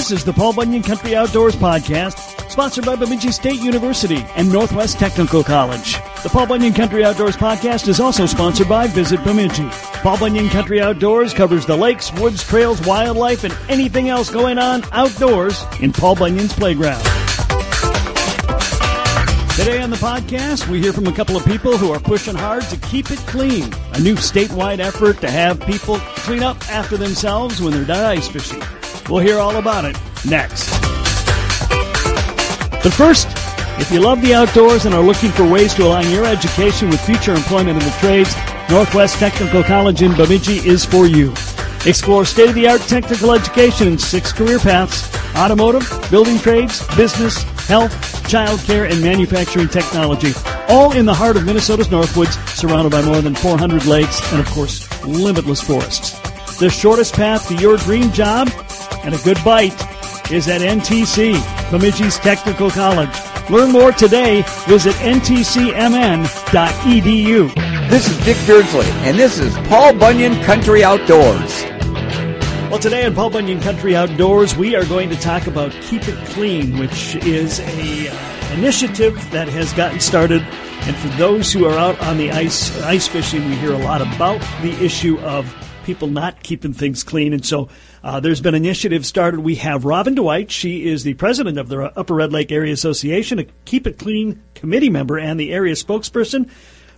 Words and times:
This 0.00 0.12
is 0.12 0.24
the 0.24 0.32
Paul 0.32 0.54
Bunyan 0.54 0.82
Country 0.82 1.14
Outdoors 1.14 1.54
Podcast, 1.54 2.50
sponsored 2.50 2.86
by 2.86 2.96
Bemidji 2.96 3.32
State 3.32 3.60
University 3.60 4.24
and 4.34 4.50
Northwest 4.50 4.98
Technical 4.98 5.44
College. 5.44 5.96
The 6.22 6.30
Paul 6.32 6.46
Bunyan 6.46 6.72
Country 6.72 7.04
Outdoors 7.04 7.36
Podcast 7.36 7.86
is 7.86 8.00
also 8.00 8.24
sponsored 8.24 8.66
by 8.66 8.86
Visit 8.86 9.22
Bemidji. 9.24 9.68
Paul 10.00 10.16
Bunyan 10.16 10.48
Country 10.48 10.80
Outdoors 10.80 11.34
covers 11.34 11.66
the 11.66 11.76
lakes, 11.76 12.10
woods, 12.14 12.42
trails, 12.42 12.80
wildlife, 12.86 13.44
and 13.44 13.54
anything 13.68 14.08
else 14.08 14.30
going 14.30 14.56
on 14.56 14.84
outdoors 14.92 15.62
in 15.80 15.92
Paul 15.92 16.16
Bunyan's 16.16 16.54
playground. 16.54 17.02
Today 19.54 19.82
on 19.82 19.90
the 19.90 19.98
podcast, 20.00 20.66
we 20.68 20.80
hear 20.80 20.94
from 20.94 21.08
a 21.08 21.12
couple 21.12 21.36
of 21.36 21.44
people 21.44 21.76
who 21.76 21.92
are 21.92 22.00
pushing 22.00 22.34
hard 22.34 22.62
to 22.64 22.78
keep 22.78 23.10
it 23.10 23.18
clean. 23.26 23.64
A 23.92 24.00
new 24.00 24.14
statewide 24.14 24.78
effort 24.78 25.20
to 25.20 25.30
have 25.30 25.60
people 25.66 25.98
clean 26.24 26.42
up 26.42 26.56
after 26.70 26.96
themselves 26.96 27.60
when 27.60 27.74
they're 27.74 27.84
done 27.84 28.16
ice 28.16 28.28
fishing. 28.28 28.62
We'll 29.10 29.18
hear 29.18 29.38
all 29.40 29.56
about 29.56 29.84
it 29.84 29.98
next. 30.24 30.70
But 32.80 32.92
first, 32.92 33.26
if 33.80 33.90
you 33.90 33.98
love 33.98 34.22
the 34.22 34.34
outdoors 34.34 34.86
and 34.86 34.94
are 34.94 35.02
looking 35.02 35.30
for 35.32 35.50
ways 35.50 35.74
to 35.74 35.84
align 35.84 36.08
your 36.10 36.24
education 36.24 36.88
with 36.88 37.00
future 37.00 37.34
employment 37.34 37.82
in 37.82 37.84
the 37.84 37.96
trades, 37.98 38.32
Northwest 38.70 39.18
Technical 39.18 39.64
College 39.64 40.02
in 40.02 40.14
Bemidji 40.14 40.58
is 40.58 40.84
for 40.84 41.06
you. 41.06 41.32
Explore 41.84 42.24
state-of-the-art 42.24 42.82
technical 42.82 43.32
education 43.32 43.88
in 43.88 43.98
six 43.98 44.32
career 44.32 44.60
paths, 44.60 45.12
automotive, 45.36 45.90
building 46.08 46.38
trades, 46.38 46.86
business, 46.94 47.42
health, 47.66 47.92
childcare, 48.28 48.88
and 48.88 49.02
manufacturing 49.02 49.66
technology, 49.66 50.32
all 50.68 50.92
in 50.92 51.04
the 51.04 51.14
heart 51.14 51.36
of 51.36 51.44
Minnesota's 51.44 51.88
Northwoods, 51.88 52.38
surrounded 52.54 52.92
by 52.92 53.02
more 53.02 53.20
than 53.20 53.34
400 53.34 53.86
lakes 53.86 54.20
and, 54.32 54.40
of 54.40 54.46
course, 54.50 54.86
limitless 55.04 55.60
forests. 55.60 56.16
The 56.58 56.70
shortest 56.70 57.14
path 57.14 57.48
to 57.48 57.56
your 57.56 57.76
dream 57.76 58.12
job 58.12 58.48
and 59.04 59.14
a 59.14 59.18
good 59.18 59.38
bite 59.44 59.74
is 60.30 60.48
at 60.48 60.60
NTC, 60.60 61.34
Bemidji's 61.70 62.18
Technical 62.18 62.70
College. 62.70 63.10
Learn 63.50 63.72
more 63.72 63.92
today. 63.92 64.44
Visit 64.68 64.94
ntcmn.edu. 64.96 65.50
This 67.90 68.08
is 68.08 68.24
Dick 68.24 68.36
Beardsley, 68.46 68.86
and 69.02 69.18
this 69.18 69.38
is 69.40 69.56
Paul 69.68 69.94
Bunyan 69.94 70.40
Country 70.44 70.84
Outdoors. 70.84 71.64
Well, 72.70 72.78
today 72.78 73.04
on 73.04 73.14
Paul 73.16 73.30
Bunyan 73.30 73.60
Country 73.60 73.96
Outdoors, 73.96 74.56
we 74.56 74.76
are 74.76 74.84
going 74.84 75.10
to 75.10 75.16
talk 75.16 75.48
about 75.48 75.72
Keep 75.82 76.06
It 76.06 76.16
Clean, 76.28 76.78
which 76.78 77.16
is 77.16 77.58
a 77.58 78.08
uh, 78.08 78.52
initiative 78.52 79.16
that 79.32 79.48
has 79.48 79.72
gotten 79.72 79.98
started. 79.98 80.42
And 80.82 80.94
for 80.94 81.08
those 81.18 81.52
who 81.52 81.66
are 81.66 81.76
out 81.76 82.00
on 82.00 82.16
the 82.16 82.30
ice, 82.30 82.80
ice 82.82 83.08
fishing, 83.08 83.44
we 83.48 83.56
hear 83.56 83.72
a 83.72 83.78
lot 83.78 84.00
about 84.00 84.40
the 84.62 84.72
issue 84.84 85.18
of 85.18 85.52
people 85.90 86.06
not 86.06 86.40
keeping 86.44 86.72
things 86.72 87.02
clean. 87.02 87.32
And 87.32 87.44
so 87.44 87.68
uh, 88.04 88.20
there's 88.20 88.40
been 88.40 88.54
an 88.54 88.64
initiative 88.64 89.04
started. 89.04 89.40
We 89.40 89.56
have 89.56 89.84
Robyn 89.84 90.14
Dwight. 90.14 90.52
She 90.52 90.88
is 90.88 91.02
the 91.02 91.14
president 91.14 91.58
of 91.58 91.68
the 91.68 91.92
Upper 91.98 92.14
Red 92.14 92.32
Lake 92.32 92.52
Area 92.52 92.72
Association, 92.72 93.40
a 93.40 93.46
Keep 93.64 93.88
It 93.88 93.98
Clean 93.98 94.40
committee 94.54 94.88
member, 94.88 95.18
and 95.18 95.40
the 95.40 95.52
area 95.52 95.74
spokesperson. 95.74 96.48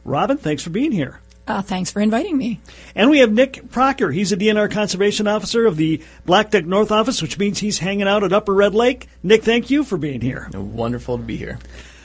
Robyn, 0.04 0.36
thanks 0.36 0.62
for 0.62 0.68
being 0.68 0.92
here. 0.92 1.20
Uh, 1.46 1.62
thanks 1.62 1.90
for 1.90 2.00
inviting 2.00 2.36
me. 2.36 2.60
And 2.94 3.08
we 3.08 3.20
have 3.20 3.32
Nick 3.32 3.54
Prachar. 3.68 4.12
He's 4.12 4.30
a 4.30 4.36
DNR 4.36 4.70
conservation 4.70 5.26
officer 5.26 5.64
of 5.64 5.78
the 5.78 6.02
Blackduck 6.26 6.66
North 6.66 6.92
office, 6.92 7.22
which 7.22 7.38
means 7.38 7.60
he's 7.60 7.78
hanging 7.78 8.06
out 8.06 8.24
at 8.24 8.34
Upper 8.34 8.52
Red 8.52 8.74
Lake. 8.74 9.08
Nick, 9.22 9.42
thank 9.42 9.70
you 9.70 9.84
for 9.84 9.96
being 9.96 10.20
here. 10.20 10.50
Wonderful 10.52 11.16
to 11.16 11.24
be 11.24 11.38
here. 11.38 11.58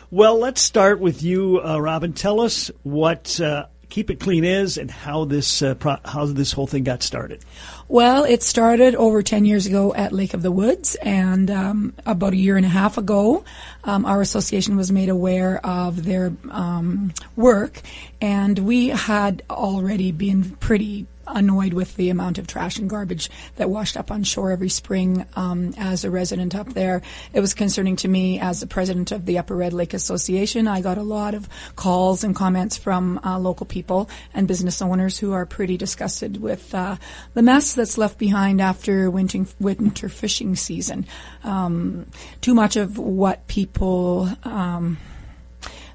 Well, 0.09 0.39
let's 0.39 0.61
start 0.61 1.01
with 1.01 1.21
you, 1.21 1.59
uh, 1.59 1.79
Robyn. 1.79 2.13
Tell 2.13 2.39
us 2.39 2.71
what 2.83 3.41
uh, 3.41 3.65
Keep 3.89 4.11
It 4.11 4.19
Clean 4.19 4.43
is 4.43 4.77
and 4.77 4.91
how 4.91 5.25
this 5.25 5.61
uh, 5.61 5.75
pro- 5.75 5.99
how 6.03 6.25
this 6.25 6.51
whole 6.51 6.67
thing 6.67 6.83
got 6.83 7.01
started. 7.03 7.43
Well, 7.87 8.25
it 8.25 8.43
started 8.43 8.95
over 8.95 9.23
10 9.23 9.45
years 9.45 9.65
ago 9.65 9.93
at 9.93 10.11
Lake 10.11 10.33
of 10.33 10.41
the 10.41 10.51
Woods, 10.51 10.95
and 10.95 11.49
um, 11.49 11.93
about 12.05 12.33
a 12.33 12.37
year 12.37 12.57
and 12.57 12.65
a 12.65 12.69
half 12.69 12.97
ago, 12.97 13.45
um, 13.85 14.05
our 14.05 14.21
association 14.21 14.75
was 14.75 14.91
made 14.91 15.09
aware 15.09 15.65
of 15.65 16.03
their 16.03 16.33
um, 16.51 17.13
work, 17.35 17.81
and 18.19 18.59
we 18.59 18.89
had 18.89 19.41
already 19.49 20.11
been 20.11 20.51
pretty 20.57 21.07
annoyed 21.27 21.73
with 21.73 21.95
the 21.95 22.09
amount 22.09 22.37
of 22.37 22.47
trash 22.47 22.77
and 22.77 22.89
garbage 22.89 23.29
that 23.57 23.69
washed 23.69 23.97
up 23.97 24.11
on 24.11 24.23
shore 24.23 24.51
every 24.51 24.69
spring 24.69 25.25
um, 25.35 25.73
as 25.77 26.03
a 26.03 26.11
resident 26.11 26.55
up 26.55 26.73
there. 26.73 27.01
It 27.33 27.39
was 27.39 27.53
concerning 27.53 27.95
to 27.97 28.07
me 28.07 28.39
as 28.39 28.59
the 28.59 28.67
president 28.67 29.11
of 29.11 29.25
the 29.25 29.37
Upper 29.37 29.55
Red 29.55 29.73
Lake 29.73 29.93
Association. 29.93 30.67
I 30.67 30.81
got 30.81 30.97
a 30.97 31.03
lot 31.03 31.33
of 31.33 31.47
calls 31.75 32.23
and 32.23 32.35
comments 32.35 32.77
from 32.77 33.19
uh, 33.23 33.39
local 33.39 33.65
people 33.65 34.09
and 34.33 34.47
business 34.47 34.81
owners 34.81 35.19
who 35.19 35.33
are 35.33 35.45
pretty 35.45 35.77
disgusted 35.77 36.41
with 36.41 36.73
uh, 36.73 36.97
the 37.33 37.41
mess 37.41 37.73
that's 37.73 37.97
left 37.97 38.17
behind 38.17 38.61
after 38.61 39.09
winter, 39.11 39.45
winter 39.59 40.09
fishing 40.09 40.55
season. 40.55 41.05
Um, 41.43 42.07
too 42.41 42.53
much 42.53 42.75
of 42.75 42.97
what 42.97 43.47
people 43.47 44.29
um, 44.43 44.97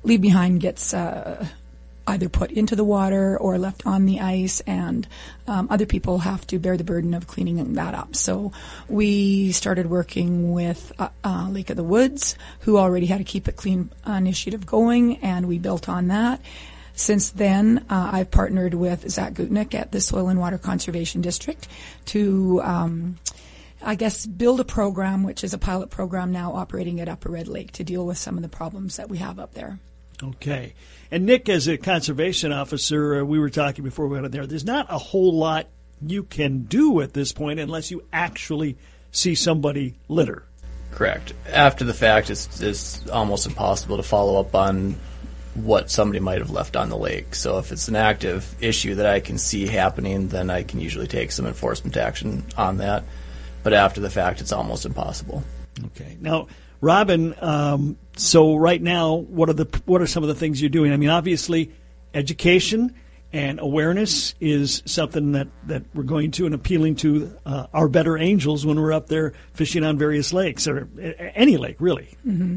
leave 0.03 0.21
behind 0.21 0.61
gets 0.61 0.95
uh, 0.95 1.47
either 2.07 2.29
put 2.29 2.51
into 2.51 2.77
the 2.77 2.85
water 2.85 3.39
or 3.39 3.59
left 3.59 3.87
on 3.87 4.07
the 4.07 4.21
ice, 4.21 4.61
and 4.61 5.07
um, 5.47 5.69
other 5.71 5.87
people 5.87 6.19
have 6.19 6.47
to 6.49 6.59
bear 6.59 6.77
the 6.77 6.85
burden 6.85 7.15
of 7.15 7.27
cleaning 7.27 7.75
that 7.75 7.95
up. 7.95 8.17
So 8.17 8.53
we 8.89 9.53
started 9.53 9.87
working 9.87 10.53
with 10.53 10.93
uh, 10.99 11.09
uh, 11.25 11.49
Lake 11.51 11.71
of 11.71 11.77
the 11.77 11.85
Woods, 11.85 12.37
who 12.61 12.79
already 12.79 13.07
had 13.07 13.21
a 13.21 13.25
Keep 13.25 13.49
It 13.49 13.57
Clean 13.57 13.91
initiative 14.07 14.67
going, 14.67 15.19
and 15.19 15.47
we 15.47 15.59
built 15.59 15.89
on 15.89 16.09
that. 16.09 16.41
Since 16.95 17.31
then, 17.31 17.87
uh, 17.89 18.11
I've 18.13 18.31
partnered 18.31 18.75
with 18.75 19.09
Zach 19.11 19.33
Gutnick 19.33 19.75
at 19.75 19.93
the 19.93 20.01
Soil 20.01 20.29
and 20.29 20.39
Water 20.39 20.59
Conservation 20.59 21.23
District 21.23 21.67
to 22.07 22.61
um, 22.63 23.17
I 23.85 23.95
guess, 23.95 24.27
build 24.27 24.61
a 24.61 24.65
program, 24.65 25.23
which 25.23 25.43
is 25.43 25.55
a 25.55 25.59
pilot 25.59 25.91
program 25.91 26.33
now 26.33 26.55
operating 26.55 27.01
at 27.01 27.09
Upper 27.09 27.31
Red 27.31 27.49
Lake 27.49 27.73
to 27.73 27.85
deal 27.85 28.07
with 28.07 28.19
some 28.19 28.37
of 28.37 28.43
the 28.43 28.49
problems 28.49 28.97
that 28.97 29.09
we 29.09 29.19
have 29.19 29.39
up 29.39 29.55
there. 29.55 29.79
Okay. 30.23 30.75
And 31.13 31.27
Nick, 31.27 31.51
as 31.51 31.69
a 31.69 31.77
conservation 31.77 32.53
officer, 32.53 33.21
uh, 33.21 33.23
we 33.23 33.39
were 33.39 33.51
talking 33.51 33.85
before 33.85 34.09
we 34.09 34.15
went 34.15 34.25
in 34.25 34.33
there, 34.33 34.47
there's 34.47 34.65
not 34.65 34.87
a 34.89 34.97
whole 34.97 35.37
lot 35.37 35.67
you 36.01 36.23
can 36.23 36.63
do 36.63 37.03
at 37.03 37.13
this 37.13 37.33
point 37.33 37.61
unless 37.61 37.91
you 37.91 38.03
actually 38.15 38.79
see 39.11 39.35
somebody 39.35 39.95
litter. 40.09 40.47
Correct. 40.91 41.35
After 41.53 41.85
the 41.85 41.93
fact, 41.93 42.31
it's, 42.31 42.63
it's 42.63 43.07
almost 43.11 43.45
impossible 43.45 43.99
to 43.99 44.03
follow 44.03 44.41
up 44.41 44.55
on 44.55 44.97
what 45.55 45.91
somebody 45.91 46.19
might 46.19 46.39
have 46.39 46.49
left 46.49 46.77
on 46.77 46.89
the 46.89 46.97
lake. 46.97 47.35
So 47.35 47.59
if 47.59 47.73
it's 47.73 47.89
an 47.89 47.97
active 47.97 48.57
issue 48.63 48.95
that 48.95 49.05
I 49.05 49.21
can 49.21 49.37
see 49.37 49.67
happening, 49.67 50.29
then 50.29 50.49
I 50.49 50.63
can 50.63 50.81
usually 50.81 51.09
take 51.09 51.31
some 51.31 51.47
enforcement 51.47 51.99
action 51.99 52.43
on 52.57 52.79
that. 52.79 53.05
But 53.63 53.75
after 53.75 54.01
the 54.01 54.09
fact, 54.09 54.41
it's 54.41 54.51
almost 54.51 54.87
impossible. 54.87 55.45
Okay. 55.89 56.17
Now, 56.23 56.47
Robyn, 56.83 57.35
um, 57.41 57.97
so 58.17 58.57
right 58.57 58.83
now, 58.83 59.15
what 59.15 59.49
are 59.49 59.55
the 59.55 59.81
what 59.87 60.03
are 60.03 60.07
some 60.07 60.25
of 60.25 60.29
the 60.29 60.35
things 60.35 60.61
you're 60.61 60.69
doing? 60.69 60.93
I 60.93 60.97
mean, 60.97 61.09
obviously, 61.09 61.71
education 62.13 62.95
and 63.33 63.61
awareness 63.61 64.35
is 64.41 64.83
something 64.85 65.33
that, 65.33 65.49
that 65.67 65.85
we're 65.95 66.03
going 66.03 66.31
to 66.33 66.47
and 66.47 66.55
appealing 66.55 66.97
to 66.97 67.35
uh, 67.47 67.67
our 67.73 67.89
better 67.89 68.19
angels 68.19 68.67
when 68.67 68.79
we're 68.79 68.93
up 68.93 69.07
there 69.07 69.33
fishing 69.55 69.85
on 69.85 69.97
various 69.97 70.33
lakes 70.33 70.69
or 70.69 70.89
any 71.35 71.57
lake, 71.57 71.77
really. 71.79 72.17
Mm-hmm. 72.27 72.57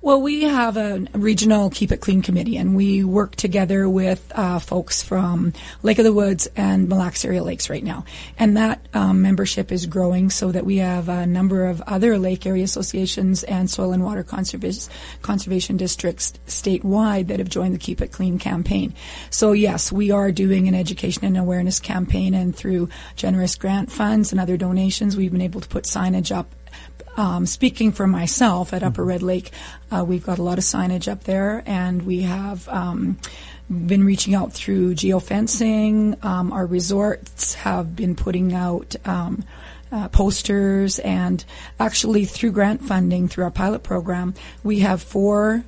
Well, 0.00 0.20
we 0.20 0.42
have 0.44 0.76
a 0.76 1.06
regional 1.12 1.70
Keep 1.70 1.92
It 1.92 2.00
Clean 2.00 2.22
committee, 2.22 2.56
and 2.56 2.74
we 2.74 3.04
work 3.04 3.36
together 3.36 3.88
with 3.88 4.32
uh, 4.34 4.58
folks 4.58 5.02
from 5.02 5.52
Lake 5.82 5.98
of 5.98 6.04
the 6.04 6.12
Woods 6.12 6.48
and 6.56 6.88
Mille 6.88 6.98
Lacs 6.98 7.24
area 7.24 7.42
lakes 7.42 7.70
right 7.70 7.84
now. 7.84 8.04
And 8.38 8.56
that 8.56 8.86
um, 8.94 9.22
membership 9.22 9.70
is 9.70 9.86
growing 9.86 10.30
so 10.30 10.50
that 10.50 10.64
we 10.64 10.78
have 10.78 11.08
a 11.08 11.26
number 11.26 11.66
of 11.66 11.80
other 11.82 12.18
lake 12.18 12.46
area 12.46 12.64
associations 12.64 13.44
and 13.44 13.70
soil 13.70 13.92
and 13.92 14.02
water 14.02 14.24
conservation, 14.24 14.92
conservation 15.22 15.76
districts 15.76 16.32
statewide 16.46 17.28
that 17.28 17.38
have 17.38 17.48
joined 17.48 17.74
the 17.74 17.78
Keep 17.78 18.00
It 18.00 18.12
Clean 18.12 18.38
campaign. 18.38 18.94
So, 19.30 19.52
yes, 19.52 19.92
we 19.92 20.10
are 20.16 20.32
doing 20.32 20.66
an 20.66 20.74
education 20.74 21.24
and 21.24 21.36
awareness 21.36 21.78
campaign, 21.78 22.34
and 22.34 22.54
through 22.54 22.88
generous 23.14 23.54
grant 23.54 23.92
funds 23.92 24.32
and 24.32 24.40
other 24.40 24.56
donations, 24.56 25.16
we've 25.16 25.32
been 25.32 25.40
able 25.40 25.60
to 25.60 25.68
put 25.68 25.84
signage 25.84 26.34
up. 26.34 26.52
Um, 27.16 27.46
speaking 27.46 27.92
for 27.92 28.06
myself 28.06 28.74
at 28.74 28.82
Upper 28.82 29.04
Red 29.04 29.22
Lake, 29.22 29.50
uh, 29.90 30.04
we've 30.04 30.24
got 30.24 30.38
a 30.38 30.42
lot 30.42 30.58
of 30.58 30.64
signage 30.64 31.10
up 31.10 31.24
there, 31.24 31.62
and 31.66 32.02
we 32.02 32.22
have. 32.22 32.68
Um, 32.68 33.18
been 33.68 34.04
reaching 34.04 34.32
out 34.34 34.52
through 34.52 34.94
geofencing. 34.94 36.24
Um, 36.24 36.52
our 36.52 36.66
resorts 36.66 37.54
have 37.54 37.96
been 37.96 38.14
putting 38.14 38.54
out 38.54 38.94
um, 39.04 39.42
uh, 39.90 40.08
posters, 40.08 40.98
and 41.00 41.44
actually 41.80 42.24
through 42.24 42.52
grant 42.52 42.82
funding 42.82 43.28
through 43.28 43.44
our 43.44 43.50
pilot 43.50 43.82
program, 43.82 44.34
we 44.62 44.80
have 44.80 45.02
four 45.02 45.64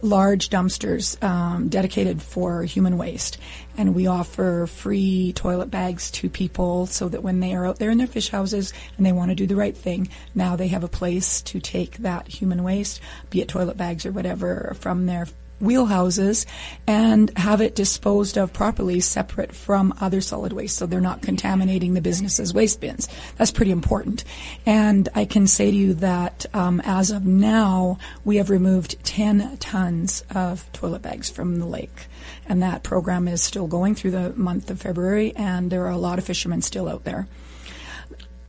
large 0.00 0.48
dumpsters 0.50 1.22
um, 1.22 1.68
dedicated 1.68 2.22
for 2.22 2.62
human 2.62 2.98
waste. 2.98 3.38
And 3.76 3.94
we 3.94 4.06
offer 4.06 4.66
free 4.66 5.32
toilet 5.34 5.70
bags 5.70 6.10
to 6.12 6.28
people 6.28 6.86
so 6.86 7.08
that 7.08 7.22
when 7.22 7.40
they 7.40 7.54
are 7.54 7.66
out 7.66 7.78
there 7.78 7.90
in 7.90 7.98
their 7.98 8.06
fish 8.06 8.28
houses 8.30 8.72
and 8.96 9.06
they 9.06 9.12
want 9.12 9.30
to 9.30 9.34
do 9.34 9.46
the 9.46 9.56
right 9.56 9.76
thing, 9.76 10.08
now 10.34 10.56
they 10.56 10.68
have 10.68 10.84
a 10.84 10.88
place 10.88 11.42
to 11.42 11.60
take 11.60 11.98
that 11.98 12.28
human 12.28 12.62
waste, 12.62 13.00
be 13.30 13.40
it 13.40 13.48
toilet 13.48 13.76
bags 13.76 14.04
or 14.04 14.12
whatever, 14.12 14.76
from 14.80 15.06
their 15.06 15.26
wheelhouses 15.62 16.46
and 16.86 17.36
have 17.36 17.60
it 17.60 17.74
disposed 17.74 18.36
of 18.36 18.52
properly, 18.52 19.00
separate 19.00 19.54
from 19.54 19.94
other 20.00 20.20
solid 20.20 20.52
waste, 20.52 20.76
so 20.76 20.86
they're 20.86 21.00
not 21.00 21.22
contaminating 21.22 21.94
the 21.94 22.00
business's 22.00 22.54
waste 22.54 22.80
bins. 22.80 23.08
That's 23.36 23.50
pretty 23.50 23.70
important. 23.70 24.24
And 24.66 25.08
I 25.14 25.24
can 25.24 25.46
say 25.46 25.70
to 25.70 25.76
you 25.76 25.94
that 25.94 26.46
um, 26.54 26.80
as 26.84 27.10
of 27.10 27.26
now, 27.26 27.98
we 28.24 28.36
have 28.36 28.50
removed 28.50 29.02
10 29.04 29.58
tons 29.58 30.24
of 30.34 30.70
toilet 30.72 31.02
bags 31.02 31.30
from 31.30 31.58
the 31.58 31.66
lake. 31.66 32.06
And 32.46 32.62
that 32.62 32.82
program 32.82 33.28
is 33.28 33.42
still 33.42 33.66
going 33.66 33.94
through 33.94 34.12
the 34.12 34.32
month 34.34 34.70
of 34.70 34.80
February, 34.80 35.34
and 35.36 35.70
there 35.70 35.84
are 35.84 35.90
a 35.90 35.98
lot 35.98 36.18
of 36.18 36.24
fishermen 36.24 36.62
still 36.62 36.88
out 36.88 37.04
there. 37.04 37.28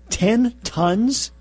10 0.10 0.56
tons? 0.64 1.32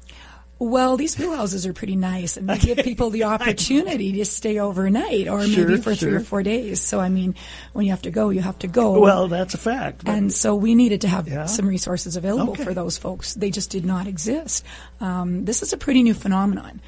Well, 0.61 0.97
these 0.97 1.15
wheelhouses 1.15 1.67
are 1.67 1.73
pretty 1.73 1.95
nice, 1.95 2.37
and 2.37 2.49
they 2.49 2.59
give 2.59 2.79
people 2.79 3.11
the 3.11 3.23
opportunity 3.35 4.13
to 4.15 4.25
stay 4.25 4.59
overnight, 4.59 5.29
or 5.29 5.47
Sure, 5.47 5.69
maybe 5.69 5.81
for 5.81 5.95
three 5.95 6.13
or 6.13 6.21
four 6.21 6.43
days. 6.43 6.81
So, 6.81 6.99
I 6.99 7.09
mean, 7.09 7.37
when 7.75 7.85
you 7.87 7.93
have 7.93 8.03
to 8.03 8.11
go, 8.11 8.31
you 8.31 8.41
have 8.41 8.59
to 8.61 8.67
go. 8.67 8.99
Well, 8.99 9.29
that's 9.29 9.55
a 9.55 9.59
fact. 9.59 10.03
and 10.07 10.33
so 10.33 10.57
we 10.57 10.75
needed 10.75 11.01
to 11.03 11.09
have 11.09 11.29
Yeah. 11.29 11.47
some 11.47 11.69
resources 11.69 12.17
available 12.17 12.55
Okay. 12.55 12.65
for 12.65 12.75
those 12.75 12.99
folks. 12.99 13.35
They 13.35 13.51
just 13.53 13.71
did 13.71 13.87
not 13.87 14.09
exist. 14.09 14.65
Um, 15.01 15.45
this 15.45 15.63
is 15.63 15.73
a 15.73 15.77
pretty 15.77 16.03
new 16.03 16.15
phenomenon. 16.15 16.81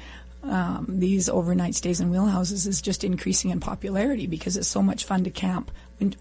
Um, 0.43 0.87
these 0.89 1.29
overnight 1.29 1.75
stays 1.75 2.01
in 2.01 2.11
wheelhouses 2.11 2.67
is 2.67 2.81
just 2.81 3.03
increasing 3.03 3.51
in 3.51 3.59
popularity 3.61 4.27
because 4.27 4.57
it's 4.57 4.67
so 4.67 4.81
much 4.81 5.05
fun 5.05 5.23
to 5.23 5.29
camp. 5.29 5.71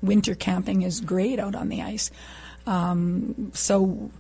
Winter 0.02 0.35
camping 0.35 0.82
is 0.82 1.00
great 1.00 1.38
out 1.41 1.55
on 1.56 1.69
the 1.70 1.81
ice. 1.82 2.11
Um, 2.67 3.50
so 3.55 4.11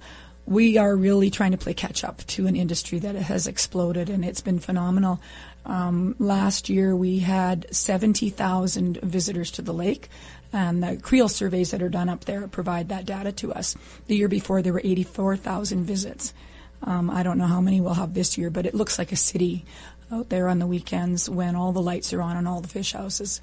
we 0.50 0.76
are 0.76 0.96
really 0.96 1.30
trying 1.30 1.52
to 1.52 1.56
play 1.56 1.72
catch 1.72 2.02
up 2.02 2.26
to 2.26 2.48
an 2.48 2.56
industry 2.56 2.98
that 2.98 3.14
has 3.14 3.46
exploded 3.46 4.10
and 4.10 4.24
it's 4.24 4.40
been 4.40 4.58
phenomenal. 4.58 5.20
Um, 5.64 6.16
last 6.18 6.68
year 6.68 6.94
we 6.94 7.20
had 7.20 7.72
70,000 7.74 8.96
visitors 8.96 9.52
to 9.52 9.62
the 9.62 9.72
lake. 9.72 10.08
And 10.52 10.82
the 10.82 10.96
Creel 10.96 11.28
surveys 11.28 11.70
that 11.70 11.82
are 11.82 11.88
done 11.88 12.08
up 12.08 12.24
there 12.24 12.48
provide 12.48 12.88
that 12.88 13.06
data 13.06 13.30
to 13.30 13.52
us. 13.54 13.76
The 14.08 14.16
year 14.16 14.26
before 14.26 14.60
there 14.60 14.72
were 14.72 14.80
84,000 14.82 15.84
visits. 15.84 16.34
Um, 16.82 17.10
I 17.10 17.22
don't 17.22 17.38
know 17.38 17.46
how 17.46 17.60
many 17.60 17.80
we'll 17.80 17.94
have 17.94 18.14
this 18.14 18.36
year, 18.36 18.50
but 18.50 18.66
it 18.66 18.74
looks 18.74 18.98
like 18.98 19.12
a 19.12 19.16
city 19.16 19.64
out 20.10 20.30
there 20.30 20.48
on 20.48 20.58
the 20.58 20.66
weekends 20.66 21.30
when 21.30 21.54
all 21.54 21.70
the 21.70 21.80
lights 21.80 22.12
are 22.12 22.22
on 22.22 22.36
and 22.36 22.48
all 22.48 22.60
the 22.60 22.66
fish 22.66 22.92
houses. 22.92 23.40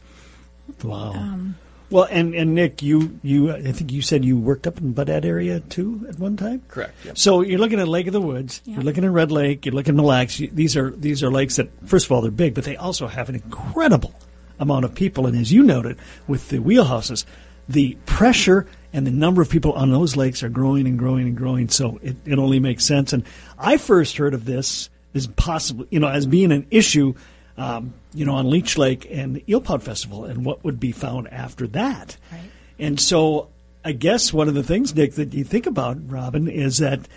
wow. 0.84 1.14
um, 1.14 1.56
well, 1.90 2.08
and, 2.10 2.34
and 2.36 2.54
Nick, 2.56 2.82
you, 2.82 3.20
you, 3.24 3.52
I 3.52 3.72
think 3.72 3.92
you 3.92 4.02
said 4.02 4.26
you 4.26 4.38
worked 4.38 4.68
up 4.68 4.78
in 4.80 4.94
Baudette 4.94 5.24
area 5.26 5.60
too 5.62 6.06
at 6.10 6.20
one 6.20 6.36
time? 6.38 6.62
Correct. 6.68 6.94
Yep. 7.06 7.18
So 7.18 7.42
you're 7.42 7.60
looking 7.60 7.80
at 7.80 7.88
Lake 7.88 8.08
of 8.08 8.14
the 8.14 8.22
Woods. 8.22 8.62
Yeah. 8.66 8.76
You're 8.76 8.84
looking 8.84 9.06
at 9.06 9.12
Red 9.12 9.32
Lake. 9.32 9.66
You're 9.66 9.76
looking 9.76 9.94
at 9.94 9.96
Mille 9.96 10.06
Lacs. 10.06 10.40
You- 10.40 10.50
These 10.52 10.76
are 10.76 10.92
these 10.92 11.24
are 11.24 11.32
lakes 11.32 11.56
that, 11.58 11.70
first 11.88 12.06
of 12.08 12.12
all, 12.12 12.22
they're 12.22 12.32
big, 12.32 12.54
but 12.56 12.64
they 12.66 12.76
also 12.76 13.08
have 13.08 13.30
an 13.30 13.36
incredible 13.36 14.14
amount 14.60 14.86
of 14.86 14.96
people. 14.96 15.28
And 15.28 15.38
as 15.38 15.52
you 15.52 15.64
noted, 15.64 15.98
with 16.28 16.50
the 16.50 16.58
wheelhouses, 16.58 17.26
the 17.70 17.98
pressure 18.06 18.68
and 18.94 19.06
the 19.06 19.12
number 19.12 19.42
of 19.42 19.50
people 19.50 19.74
on 19.74 19.92
those 19.92 20.16
lakes 20.16 20.42
are 20.44 20.50
growing 20.50 20.88
and 20.88 20.98
growing 20.98 21.28
and 21.28 21.38
growing. 21.38 21.70
So 21.70 22.00
it, 22.02 22.16
it 22.26 22.40
only 22.40 22.60
makes 22.60 22.84
sense. 22.86 23.14
And 23.14 23.24
I 23.60 23.78
first 23.78 24.18
heard 24.18 24.34
of 24.34 24.46
this 24.46 24.90
as 25.14 25.28
possible, 25.28 25.86
you 25.90 26.00
know, 26.00 26.08
as 26.08 26.26
being 26.26 26.52
an 26.52 26.66
issue, 26.72 27.14
um, 27.58 27.94
you 28.14 28.26
know, 28.26 28.36
on 28.36 28.50
Leech 28.50 28.78
Lake 28.78 29.08
and 29.10 29.36
the 29.36 29.44
Eelpout 29.48 29.82
Festival, 29.82 30.26
and 30.26 30.46
what 30.46 30.64
would 30.64 30.80
be 30.80 30.92
found 30.92 31.28
after 31.30 31.68
that. 31.68 32.18
Right. 32.32 32.52
And 32.80 33.00
so 33.00 33.50
I 33.84 33.94
guess 33.94 34.32
one 34.34 34.48
of 34.48 34.54
the 34.54 34.64
things, 34.64 34.94
Nick, 34.94 35.14
that 35.14 35.34
you 35.34 35.44
think 35.44 35.66
about, 35.66 35.98
Robyn, 36.10 36.48
is 36.48 36.78
that 36.80 37.08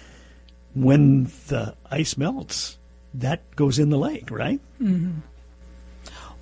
when 0.75 1.25
the 1.49 1.75
ice 1.91 2.17
melts, 2.17 2.79
that 3.15 3.57
goes 3.57 3.79
in 3.79 3.91
the 3.91 3.99
lake, 3.99 4.31
right? 4.31 4.61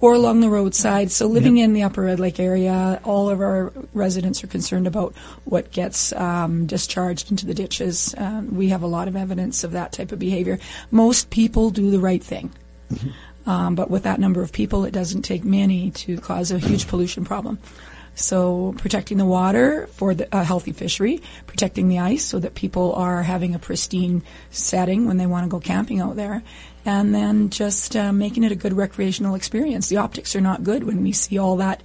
or 0.01 0.15
along 0.15 0.41
the 0.41 0.49
roadside. 0.49 1.11
So 1.11 1.27
living 1.27 1.59
in 1.59 1.73
the 1.73 1.83
Upper 1.83 2.03
Red 2.03 2.21
Lake 2.21 2.39
area, 2.39 3.01
all 3.05 3.29
of 3.31 3.41
our 3.41 3.73
residents 3.93 4.44
are 4.44 4.47
concerned 4.47 4.87
about 4.87 5.15
what 5.44 5.73
gets 5.73 6.12
um, 6.12 6.67
discharged 6.67 7.31
into 7.31 7.47
the 7.47 7.55
ditches. 7.55 8.15
Um, 8.17 8.55
we 8.55 8.69
have 8.69 8.83
a 8.83 8.87
lot 8.87 9.09
of 9.09 9.17
evidence 9.17 9.65
of 9.65 9.73
that 9.73 9.93
type 9.93 10.12
of 10.12 10.19
behavior. 10.19 10.59
Most 10.91 11.31
people 11.31 11.71
do 11.71 11.91
the 11.91 11.99
right 11.99 12.23
thing. 12.23 12.53
Um, 13.49 13.75
but 13.75 13.91
with 13.91 14.03
that 14.03 14.21
number 14.21 14.43
of 14.43 14.53
people, 14.53 14.85
it 14.85 14.93
doesn't 14.93 15.23
take 15.23 15.43
many 15.43 15.91
to 15.93 16.19
cause 16.19 16.53
a 16.53 16.59
huge 16.59 16.87
pollution 16.87 17.25
problem. 17.25 17.59
So 18.15 18.75
protecting 18.77 19.17
the 19.17 19.25
water 19.25 19.87
for 19.93 20.12
the, 20.12 20.29
a 20.37 20.45
healthy 20.45 20.73
fishery, 20.73 21.23
protecting 21.47 21.89
the 21.89 22.00
ice 22.00 22.25
so 22.25 22.39
that 22.41 22.55
people 22.55 22.93
are 22.95 23.23
having 23.23 23.55
a 23.55 23.59
pristine 23.59 24.23
setting 24.50 25.06
when 25.06 25.17
they 25.17 25.25
want 25.25 25.45
to 25.45 25.49
go 25.49 25.61
camping 25.61 25.99
out 25.99 26.17
there, 26.17 26.43
and 26.85 27.15
then 27.15 27.49
just 27.49 27.97
uh, 27.97 28.12
making 28.12 28.45
it 28.45 28.53
a 28.53 28.56
good 28.56 28.75
recreational 28.75 29.35
experience. 29.35 29.89
The 29.89 29.97
optics 29.97 30.37
are 30.37 30.43
not 30.43 30.62
good 30.62 30.85
when 30.85 31.03
we 31.03 31.12
see 31.12 31.39
all 31.39 31.56
that 31.56 31.83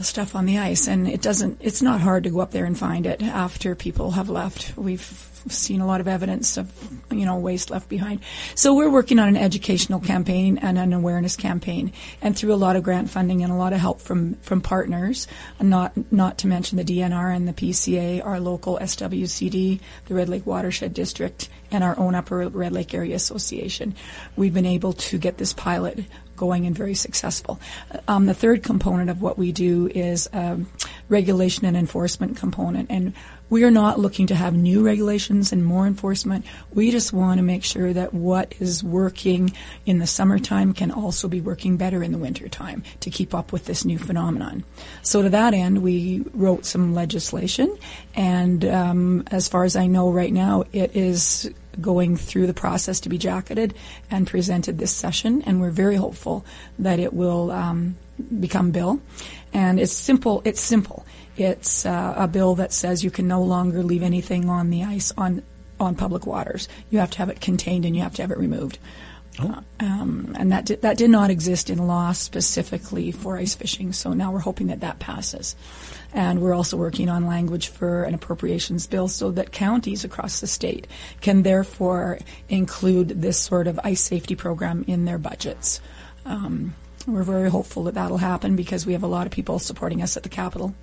stuff 0.00 0.34
on 0.34 0.46
the 0.46 0.58
ice, 0.58 0.86
and 0.86 1.08
it 1.08 1.22
doesn't. 1.22 1.58
It's 1.60 1.82
not 1.82 2.00
hard 2.00 2.24
to 2.24 2.30
go 2.30 2.40
up 2.40 2.52
there 2.52 2.64
and 2.64 2.78
find 2.78 3.06
it 3.06 3.22
after 3.22 3.74
people 3.74 4.12
have 4.12 4.28
left. 4.28 4.76
We've 4.76 5.28
seen 5.48 5.80
a 5.80 5.86
lot 5.86 6.00
of 6.00 6.08
evidence 6.08 6.56
of 6.56 6.72
you 7.10 7.24
know 7.24 7.38
waste 7.38 7.70
left 7.70 7.88
behind. 7.88 8.20
So 8.54 8.74
we're 8.74 8.90
working 8.90 9.18
on 9.18 9.28
an 9.28 9.36
educational 9.36 10.00
campaign 10.00 10.58
and 10.58 10.78
an 10.78 10.92
awareness 10.92 11.36
campaign, 11.36 11.92
and 12.22 12.36
through 12.36 12.54
a 12.54 12.56
lot 12.56 12.76
of 12.76 12.82
grant 12.82 13.10
funding 13.10 13.42
and 13.42 13.52
a 13.52 13.56
lot 13.56 13.72
of 13.72 13.80
help 13.80 14.00
from 14.00 14.34
from 14.36 14.60
partners, 14.60 15.26
not 15.60 15.92
not 16.12 16.38
to 16.38 16.46
mention 16.46 16.78
the 16.78 16.84
DNR 16.84 17.34
and 17.34 17.48
the 17.48 17.52
PCA, 17.52 18.24
our 18.24 18.40
local 18.40 18.78
SWCD, 18.78 19.80
the 20.06 20.14
Red 20.14 20.28
Lake 20.28 20.46
Watershed 20.46 20.94
District, 20.94 21.48
and 21.70 21.82
our 21.82 21.98
own 21.98 22.14
Upper 22.14 22.48
Red 22.48 22.72
Lake 22.72 22.94
Area 22.94 23.16
Association. 23.16 23.94
We've 24.36 24.54
been 24.54 24.66
able 24.66 24.92
to 24.94 25.18
get 25.18 25.38
this 25.38 25.52
pilot 25.52 26.04
going 26.38 26.66
and 26.66 26.74
very 26.74 26.94
successful. 26.94 27.60
Um, 28.06 28.26
the 28.26 28.34
third 28.34 28.62
component 28.62 29.10
of 29.10 29.20
what 29.20 29.36
we 29.36 29.52
do 29.52 29.88
is 29.88 30.28
um, 30.32 30.66
regulation 31.08 31.66
and 31.66 31.76
enforcement 31.76 32.36
component, 32.36 32.90
and 32.90 33.12
we 33.50 33.64
are 33.64 33.70
not 33.70 33.98
looking 33.98 34.26
to 34.26 34.34
have 34.34 34.54
new 34.54 34.84
regulations 34.84 35.52
and 35.52 35.64
more 35.64 35.86
enforcement. 35.86 36.44
We 36.72 36.90
just 36.90 37.12
want 37.12 37.38
to 37.38 37.42
make 37.42 37.64
sure 37.64 37.92
that 37.92 38.12
what 38.12 38.54
is 38.60 38.84
working 38.84 39.52
in 39.86 39.98
the 39.98 40.06
summertime 40.06 40.74
can 40.74 40.90
also 40.90 41.28
be 41.28 41.40
working 41.40 41.76
better 41.76 42.02
in 42.02 42.12
the 42.12 42.18
wintertime 42.18 42.82
to 43.00 43.10
keep 43.10 43.34
up 43.34 43.52
with 43.52 43.64
this 43.64 43.84
new 43.84 43.98
phenomenon. 43.98 44.64
So 45.02 45.22
to 45.22 45.30
that 45.30 45.54
end, 45.54 45.82
we 45.82 46.24
wrote 46.34 46.66
some 46.66 46.94
legislation, 46.94 47.76
and 48.14 48.64
um, 48.64 49.24
as 49.30 49.48
far 49.48 49.64
as 49.64 49.76
I 49.76 49.86
know 49.86 50.10
right 50.10 50.32
now, 50.32 50.64
it 50.72 50.94
is 50.94 51.50
going 51.80 52.16
through 52.16 52.46
the 52.46 52.54
process 52.54 53.00
to 53.00 53.08
be 53.08 53.18
jacketed 53.18 53.74
and 54.10 54.26
presented 54.26 54.78
this 54.78 54.92
session, 54.92 55.42
and 55.42 55.60
we're 55.60 55.70
very 55.70 55.96
hopeful 55.96 56.44
that 56.78 56.98
it 56.98 57.12
will 57.12 57.50
um, 57.50 57.96
become 58.40 58.70
bill. 58.70 59.00
And 59.52 59.80
it's 59.80 59.92
simple. 59.92 60.42
It's 60.44 60.60
simple. 60.60 61.06
It's 61.36 61.86
uh, 61.86 62.14
a 62.16 62.28
bill 62.28 62.56
that 62.56 62.72
says 62.72 63.04
you 63.04 63.10
can 63.10 63.28
no 63.28 63.42
longer 63.42 63.82
leave 63.82 64.02
anything 64.02 64.48
on 64.48 64.70
the 64.70 64.84
ice 64.84 65.12
on 65.16 65.42
on 65.80 65.94
public 65.94 66.26
waters. 66.26 66.68
You 66.90 66.98
have 66.98 67.10
to 67.12 67.18
have 67.18 67.28
it 67.28 67.40
contained 67.40 67.84
and 67.84 67.94
you 67.94 68.02
have 68.02 68.14
to 68.14 68.22
have 68.22 68.32
it 68.32 68.38
removed. 68.38 68.78
Uh, 69.38 69.60
um, 69.78 70.34
and 70.36 70.50
that 70.50 70.64
did, 70.64 70.82
that 70.82 70.98
did 70.98 71.10
not 71.10 71.30
exist 71.30 71.70
in 71.70 71.78
law 71.86 72.10
specifically 72.12 73.12
for 73.12 73.36
ice 73.38 73.54
fishing. 73.54 73.92
So 73.92 74.12
now 74.12 74.32
we're 74.32 74.40
hoping 74.40 74.66
that 74.68 74.80
that 74.80 74.98
passes. 74.98 75.54
And 76.14 76.40
we're 76.40 76.54
also 76.54 76.76
working 76.76 77.08
on 77.08 77.26
language 77.26 77.68
for 77.68 78.04
an 78.04 78.14
appropriations 78.14 78.86
bill 78.86 79.08
so 79.08 79.30
that 79.32 79.52
counties 79.52 80.04
across 80.04 80.40
the 80.40 80.46
state 80.46 80.86
can 81.20 81.42
therefore 81.42 82.18
include 82.48 83.08
this 83.20 83.38
sort 83.38 83.66
of 83.66 83.78
ice 83.84 84.00
safety 84.00 84.34
program 84.34 84.84
in 84.86 85.04
their 85.04 85.18
budgets. 85.18 85.80
Um, 86.24 86.74
we're 87.06 87.22
very 87.22 87.50
hopeful 87.50 87.84
that 87.84 87.94
that'll 87.94 88.18
happen 88.18 88.56
because 88.56 88.86
we 88.86 88.92
have 88.92 89.02
a 89.02 89.08
lot 89.08 89.26
of 89.26 89.32
people 89.32 89.58
supporting 89.58 90.02
us 90.02 90.16
at 90.16 90.22
the 90.22 90.28
Capitol. 90.28 90.74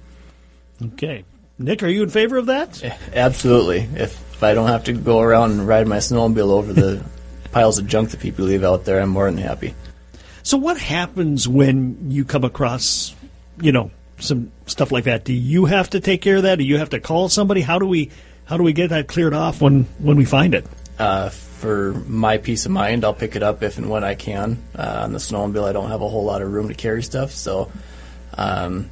Okay. 0.81 1.23
Nick, 1.57 1.83
are 1.83 1.87
you 1.87 2.03
in 2.03 2.09
favor 2.09 2.37
of 2.37 2.47
that? 2.47 2.83
Absolutely. 3.13 3.79
If, 3.79 4.33
if 4.33 4.43
I 4.43 4.53
don't 4.53 4.67
have 4.67 4.85
to 4.85 4.93
go 4.93 5.21
around 5.21 5.51
and 5.51 5.67
ride 5.67 5.87
my 5.87 5.97
snowmobile 5.97 6.51
over 6.51 6.73
the 6.73 7.03
piles 7.51 7.77
of 7.77 7.87
junk 7.87 8.09
that 8.09 8.19
people 8.19 8.45
leave 8.45 8.63
out 8.63 8.85
there, 8.85 8.99
I'm 8.99 9.09
more 9.09 9.25
than 9.25 9.37
happy. 9.37 9.73
So 10.43 10.57
what 10.57 10.77
happens 10.77 11.47
when 11.47 12.11
you 12.11 12.25
come 12.25 12.43
across, 12.43 13.15
you 13.61 13.71
know, 13.71 13.91
some 14.19 14.51
stuff 14.65 14.91
like 14.91 15.05
that? 15.05 15.23
Do 15.23 15.33
you 15.33 15.65
have 15.65 15.89
to 15.91 15.99
take 15.99 16.21
care 16.21 16.37
of 16.37 16.43
that? 16.43 16.57
Do 16.57 16.63
you 16.63 16.77
have 16.77 16.89
to 16.91 16.99
call 16.99 17.29
somebody? 17.29 17.61
How 17.61 17.79
do 17.79 17.85
we 17.85 18.11
how 18.45 18.57
do 18.57 18.63
we 18.63 18.73
get 18.73 18.89
that 18.89 19.07
cleared 19.07 19.33
off 19.33 19.61
when 19.61 19.83
when 19.99 20.17
we 20.17 20.25
find 20.25 20.53
it? 20.53 20.65
Uh, 20.97 21.29
for 21.29 21.93
my 22.07 22.37
peace 22.37 22.65
of 22.65 22.71
mind, 22.71 23.03
I'll 23.03 23.13
pick 23.13 23.35
it 23.35 23.43
up 23.43 23.63
if 23.63 23.77
and 23.77 23.89
when 23.89 24.03
I 24.03 24.15
can. 24.15 24.63
Uh, 24.77 25.01
on 25.03 25.11
the 25.11 25.19
snowmobile, 25.19 25.67
I 25.67 25.73
don't 25.73 25.89
have 25.89 26.01
a 26.01 26.07
whole 26.07 26.23
lot 26.23 26.41
of 26.41 26.51
room 26.51 26.69
to 26.69 26.73
carry 26.73 27.03
stuff, 27.03 27.31
so 27.31 27.71
um, 28.37 28.89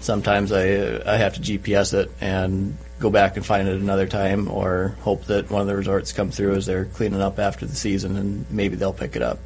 sometimes 0.00 0.52
I 0.52 0.62
I 1.04 1.16
have 1.16 1.34
to 1.34 1.40
GPS 1.40 1.92
it 1.94 2.10
and 2.20 2.76
go 2.98 3.10
back 3.10 3.36
and 3.36 3.44
find 3.44 3.68
it 3.68 3.80
another 3.80 4.06
time, 4.06 4.48
or 4.48 4.96
hope 5.00 5.24
that 5.24 5.50
one 5.50 5.60
of 5.60 5.66
the 5.66 5.76
resorts 5.76 6.12
come 6.12 6.30
through 6.30 6.54
as 6.54 6.64
they're 6.64 6.86
cleaning 6.86 7.20
up 7.20 7.38
after 7.38 7.66
the 7.66 7.76
season, 7.76 8.16
and 8.16 8.50
maybe 8.50 8.76
they'll 8.76 8.94
pick 8.94 9.16
it 9.16 9.22
up. 9.22 9.38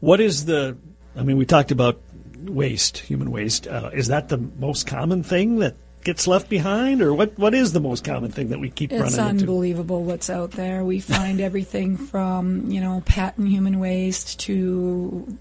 What 0.00 0.20
is 0.20 0.44
the 0.44 0.76
I 1.16 1.24
mean, 1.24 1.36
we 1.36 1.46
talked 1.46 1.72
about 1.72 2.00
waste, 2.48 2.98
human 2.98 3.30
waste. 3.30 3.66
Uh, 3.66 3.90
is 3.92 4.08
that 4.08 4.28
the 4.28 4.38
most 4.38 4.86
common 4.86 5.22
thing 5.22 5.58
that 5.58 5.74
gets 6.04 6.26
left 6.26 6.48
behind 6.48 7.02
or 7.02 7.12
what 7.12 7.36
what 7.38 7.54
is 7.54 7.72
the 7.72 7.80
most 7.80 8.04
common 8.04 8.30
thing 8.30 8.48
that 8.48 8.60
we 8.60 8.70
keep 8.70 8.92
It's 8.92 9.00
running 9.00 9.18
into? 9.18 9.34
It's 9.34 9.42
unbelievable 9.42 10.04
what's 10.04 10.30
out 10.30 10.52
there. 10.52 10.84
We 10.84 11.00
find 11.00 11.40
everything 11.40 11.96
from, 11.96 12.70
you 12.70 12.80
know, 12.80 13.02
pet 13.04 13.36
and 13.36 13.48
human 13.48 13.78
waste 13.78 14.40
to 14.40 15.36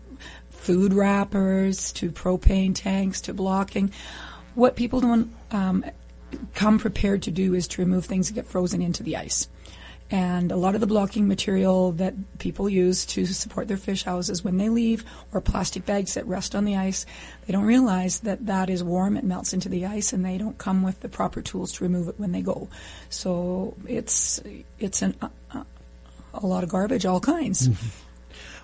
food 0.50 0.94
wrappers 0.94 1.92
to 1.94 2.12
propane 2.12 2.76
tanks 2.76 3.22
to 3.22 3.34
blocking. 3.34 3.92
What 4.56 4.76
people 4.76 5.00
don't 5.00 5.34
um, 5.52 5.86
come 6.56 6.80
prepared 6.80 7.24
to 7.24 7.32
do 7.32 7.54
is 7.54 7.68
to 7.70 7.82
remove 7.82 8.06
things 8.06 8.28
that 8.28 8.34
get 8.34 8.46
frozen 8.46 8.82
into 8.82 9.04
the 9.04 9.16
ice. 9.16 9.48
And 10.10 10.54
a 10.54 10.56
lot 10.56 10.74
of 10.74 10.80
the 10.80 10.88
blocking 10.88 11.28
material 11.28 11.92
that 11.94 12.14
people 12.40 12.70
use 12.70 13.06
to 13.08 13.26
support 13.26 13.68
their 13.68 13.76
fish 13.76 14.04
houses 14.04 14.42
when 14.42 14.58
they 14.58 14.70
leave, 14.70 15.04
or 15.34 15.42
plastic 15.42 15.86
bags 15.86 16.14
that 16.14 16.26
rest 16.26 16.56
on 16.56 16.64
the 16.64 16.78
ice, 16.78 17.06
they 17.46 17.52
don't 17.52 17.66
realize 17.66 18.22
that 18.22 18.46
that 18.46 18.70
is 18.70 18.86
warm, 18.86 19.18
it 19.18 19.26
melts 19.26 19.52
into 19.52 19.68
the 19.68 19.86
ice, 19.86 20.14
and 20.14 20.24
they 20.24 20.38
don't 20.38 20.58
come 20.58 20.82
with 20.82 21.02
the 21.02 21.10
proper 21.10 21.42
tools 21.42 21.74
to 21.74 21.84
remove 21.84 22.08
it 22.08 22.18
when 22.18 22.32
they 22.32 22.42
go. 22.42 22.70
So 23.10 23.76
it's 23.86 24.40
it's 24.80 25.02
an, 25.02 25.16
uh, 25.22 25.64
a 26.34 26.46
lot 26.48 26.64
of 26.64 26.70
garbage, 26.70 27.06
all 27.06 27.20
kinds. 27.20 27.68
Mm-hmm. 27.68 27.88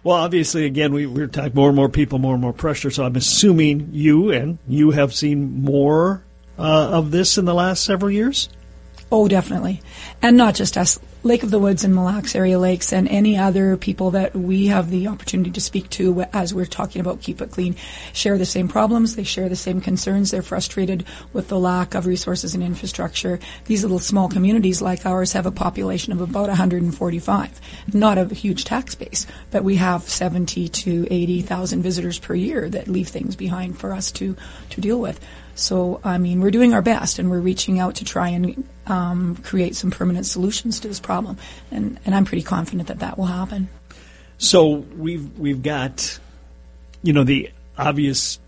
Well, 0.05 0.15
obviously, 0.15 0.65
again, 0.65 0.93
we, 0.93 1.05
we're 1.07 1.27
talking 1.27 1.55
more 1.55 1.67
and 1.67 1.75
more 1.75 1.89
people, 1.89 2.19
more 2.19 2.33
and 2.33 2.41
more 2.41 2.53
pressure. 2.53 2.89
So 2.89 3.03
I'm 3.03 3.17
assuming 3.17 3.89
you 3.91 4.31
and 4.31 4.59
you 4.67 4.91
have 4.91 5.13
seen 5.13 5.61
more 5.61 6.23
uh, 6.57 6.89
of 6.91 7.11
this 7.11 7.37
in 7.37 7.43
the 7.43 7.53
last 7.53 7.83
several 7.83 8.11
years. 8.11 8.47
Oh, 9.11 9.27
definitely, 9.27 9.81
and 10.21 10.37
not 10.37 10.55
just 10.55 10.77
us. 10.77 10.99
Lake 11.25 11.43
of 11.43 11.51
the 11.51 11.59
Woods 11.59 11.85
and 11.85 11.95
Mille 11.95 12.03
Lacs 12.03 12.35
area 12.35 12.59
lakes 12.59 12.91
and 12.91 13.07
any 13.07 13.37
other 13.37 13.77
people 13.77 14.11
that 14.11 14.35
we 14.35 14.67
have 14.67 14.89
the 14.89 15.07
opportunity 15.07 15.51
to 15.51 15.61
speak 15.61 15.89
to 15.91 16.23
as 16.33 16.53
we're 16.53 16.65
talking 16.65 16.99
about 16.99 17.21
Keep 17.21 17.41
It 17.41 17.51
Clean 17.51 17.77
share 18.11 18.37
the 18.37 18.45
same 18.45 18.67
problems. 18.67 19.15
They 19.15 19.23
share 19.23 19.47
the 19.47 19.55
same 19.55 19.79
concerns. 19.79 20.31
They're 20.31 20.41
frustrated 20.41 21.05
with 21.31 21.47
the 21.47 21.57
lack 21.57 21.95
of 21.95 22.07
resources 22.07 22.53
and 22.55 22.61
infrastructure. 22.61 23.39
These 23.67 23.83
little 23.83 23.99
small 23.99 24.27
communities 24.27 24.81
like 24.81 25.05
ours 25.05 25.31
have 25.31 25.45
a 25.45 25.51
population 25.51 26.11
of 26.11 26.19
about 26.19 26.49
145. 26.49 27.61
Not 27.93 28.17
a 28.17 28.25
huge 28.25 28.65
tax 28.65 28.93
base, 28.93 29.25
but 29.49 29.63
we 29.63 29.77
have 29.77 30.09
70 30.09 30.67
to 30.67 31.07
80,000 31.09 31.81
visitors 31.81 32.19
per 32.19 32.35
year 32.35 32.69
that 32.69 32.89
leave 32.89 33.07
things 33.07 33.37
behind 33.37 33.77
for 33.77 33.93
us 33.93 34.11
to, 34.11 34.35
to 34.71 34.81
deal 34.81 34.99
with. 34.99 35.21
So, 35.55 36.01
I 36.03 36.17
mean, 36.17 36.41
we're 36.41 36.51
doing 36.51 36.73
our 36.73 36.81
best 36.81 37.19
and 37.19 37.29
we're 37.29 37.39
reaching 37.39 37.79
out 37.79 37.95
to 37.95 38.05
try 38.05 38.29
and 38.29 38.67
um, 38.87 39.35
create 39.37 39.75
some 39.75 39.91
permanent 39.91 40.25
solutions 40.25 40.79
to 40.79 40.87
this 40.87 40.99
problem. 40.99 41.37
And, 41.71 41.99
and 42.05 42.15
I'm 42.15 42.25
pretty 42.25 42.43
confident 42.43 42.87
that 42.87 42.99
that 42.99 43.17
will 43.17 43.25
happen. 43.25 43.69
So 44.37 44.69
we've 44.97 45.39
we've 45.39 45.63
got, 45.63 46.19
you 47.01 47.13
know, 47.13 47.23
the 47.23 47.51
obvious, 47.77 48.39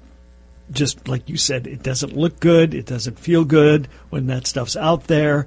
just 0.72 1.08
like 1.08 1.30
you 1.30 1.38
said, 1.38 1.68
it 1.68 1.84
doesn't 1.84 2.18
look 2.18 2.40
good, 2.40 2.74
it 2.74 2.86
doesn't 2.86 3.18
feel 3.18 3.46
good 3.46 3.88
when 4.10 4.28
that 4.28 4.48
stuff's 4.48 4.76
out 4.76 5.06
there. 5.06 5.46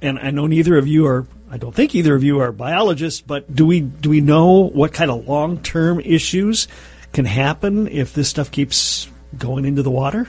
And 0.00 0.18
I 0.18 0.30
know 0.30 0.46
neither 0.46 0.78
of 0.78 0.86
you 0.86 1.06
are. 1.06 1.26
I 1.50 1.56
don't 1.56 1.74
think 1.74 1.94
either 1.94 2.14
of 2.14 2.22
you 2.22 2.40
are 2.40 2.52
biologists, 2.52 3.20
but 3.20 3.54
do 3.54 3.66
we 3.66 3.80
do 3.80 4.10
we 4.10 4.20
know 4.20 4.68
what 4.68 4.92
kind 4.92 5.10
of 5.10 5.26
long 5.26 5.58
term 5.62 6.00
issues 6.00 6.68
can 7.12 7.24
happen 7.24 7.88
if 7.88 8.14
this 8.14 8.28
stuff 8.28 8.50
keeps 8.50 9.08
going 9.36 9.64
into 9.64 9.82
the 9.82 9.90
water? 9.90 10.28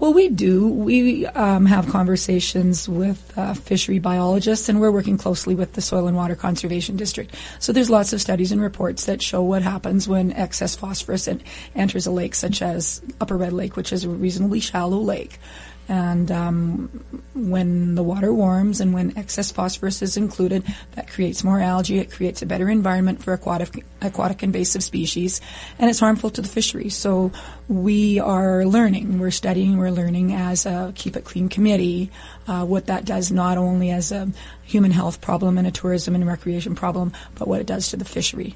Well, 0.00 0.12
we 0.12 0.28
do. 0.28 0.68
We 0.68 1.26
um, 1.26 1.66
have 1.66 1.88
conversations 1.88 2.88
with 2.88 3.32
uh, 3.38 3.54
fishery 3.54 4.00
biologists, 4.00 4.68
and 4.68 4.80
we're 4.80 4.90
working 4.90 5.16
closely 5.16 5.54
with 5.54 5.74
the 5.74 5.80
Soil 5.80 6.08
and 6.08 6.16
Water 6.16 6.34
Conservation 6.34 6.96
District. 6.96 7.34
So 7.60 7.72
there's 7.72 7.90
lots 7.90 8.12
of 8.12 8.20
studies 8.20 8.50
and 8.50 8.60
reports 8.60 9.06
that 9.06 9.22
show 9.22 9.42
what 9.42 9.62
happens 9.62 10.08
when 10.08 10.32
excess 10.32 10.74
phosphorus 10.74 11.28
enters 11.76 12.06
a 12.06 12.10
lake, 12.10 12.34
such 12.34 12.60
as 12.60 13.02
Upper 13.20 13.36
Red 13.36 13.52
Lake, 13.52 13.76
which 13.76 13.92
is 13.92 14.04
a 14.04 14.08
reasonably 14.08 14.60
shallow 14.60 14.98
lake. 14.98 15.38
And 15.88 16.30
um, 16.30 16.88
when 17.34 17.94
the 17.94 18.02
water 18.02 18.32
warms 18.32 18.80
and 18.80 18.94
when 18.94 19.18
excess 19.18 19.52
phosphorus 19.52 20.00
is 20.00 20.16
included, 20.16 20.64
that 20.92 21.08
creates 21.08 21.44
more 21.44 21.60
algae. 21.60 21.98
It 21.98 22.10
creates 22.10 22.40
a 22.40 22.46
better 22.46 22.70
environment 22.70 23.22
for 23.22 23.34
aquatic, 23.34 23.84
aquatic 24.00 24.42
invasive 24.42 24.82
species, 24.82 25.42
and 25.78 25.90
it's 25.90 26.00
harmful 26.00 26.30
to 26.30 26.40
the 26.40 26.48
fishery. 26.48 26.88
So 26.88 27.32
we 27.68 28.18
are 28.18 28.64
learning, 28.64 29.18
we're 29.18 29.30
studying, 29.30 29.76
we're 29.76 29.90
learning 29.90 30.32
as 30.32 30.64
a 30.64 30.92
Keep 30.94 31.16
It 31.16 31.24
Clean 31.24 31.48
committee 31.48 32.10
uh, 32.46 32.64
what 32.64 32.86
that 32.86 33.04
does 33.04 33.30
not 33.30 33.58
only 33.58 33.90
as 33.90 34.10
a 34.10 34.30
human 34.62 34.90
health 34.90 35.20
problem 35.20 35.58
and 35.58 35.66
a 35.66 35.70
tourism 35.70 36.14
and 36.14 36.26
recreation 36.26 36.74
problem, 36.74 37.12
but 37.34 37.46
what 37.46 37.60
it 37.60 37.66
does 37.66 37.88
to 37.88 37.96
the 37.98 38.04
fishery. 38.04 38.54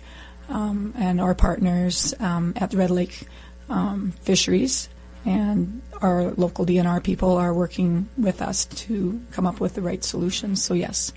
Um, 0.48 0.94
and 0.96 1.20
our 1.20 1.34
partners 1.34 2.14
um, 2.20 2.54
at 2.56 2.70
the 2.70 2.78
Red 2.78 2.90
Lake 2.90 3.26
um, 3.68 4.12
Fisheries 4.22 4.88
and 5.26 5.82
our 6.02 6.32
local 6.32 6.64
DNR 6.66 7.02
people 7.02 7.36
are 7.36 7.52
working 7.52 8.08
with 8.16 8.42
us 8.42 8.64
to 8.66 9.20
come 9.32 9.46
up 9.46 9.60
with 9.60 9.74
the 9.74 9.82
right 9.82 10.02
solutions. 10.02 10.62
So 10.62 10.74
yes. 10.74 11.12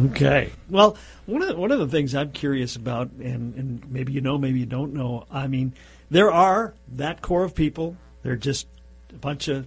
Okay. 0.00 0.52
Well, 0.70 0.96
one 1.26 1.42
of 1.42 1.48
the, 1.48 1.56
one 1.56 1.70
of 1.70 1.78
the 1.78 1.88
things 1.88 2.14
I'm 2.14 2.32
curious 2.32 2.76
about, 2.76 3.10
and, 3.12 3.54
and 3.54 3.90
maybe 3.90 4.12
you 4.12 4.20
know, 4.20 4.38
maybe 4.38 4.60
you 4.60 4.66
don't 4.66 4.94
know. 4.94 5.26
I 5.30 5.46
mean, 5.46 5.74
there 6.10 6.30
are 6.32 6.74
that 6.94 7.22
core 7.22 7.44
of 7.44 7.54
people. 7.54 7.96
They're 8.22 8.36
just 8.36 8.66
a 9.10 9.18
bunch 9.18 9.48
of 9.48 9.66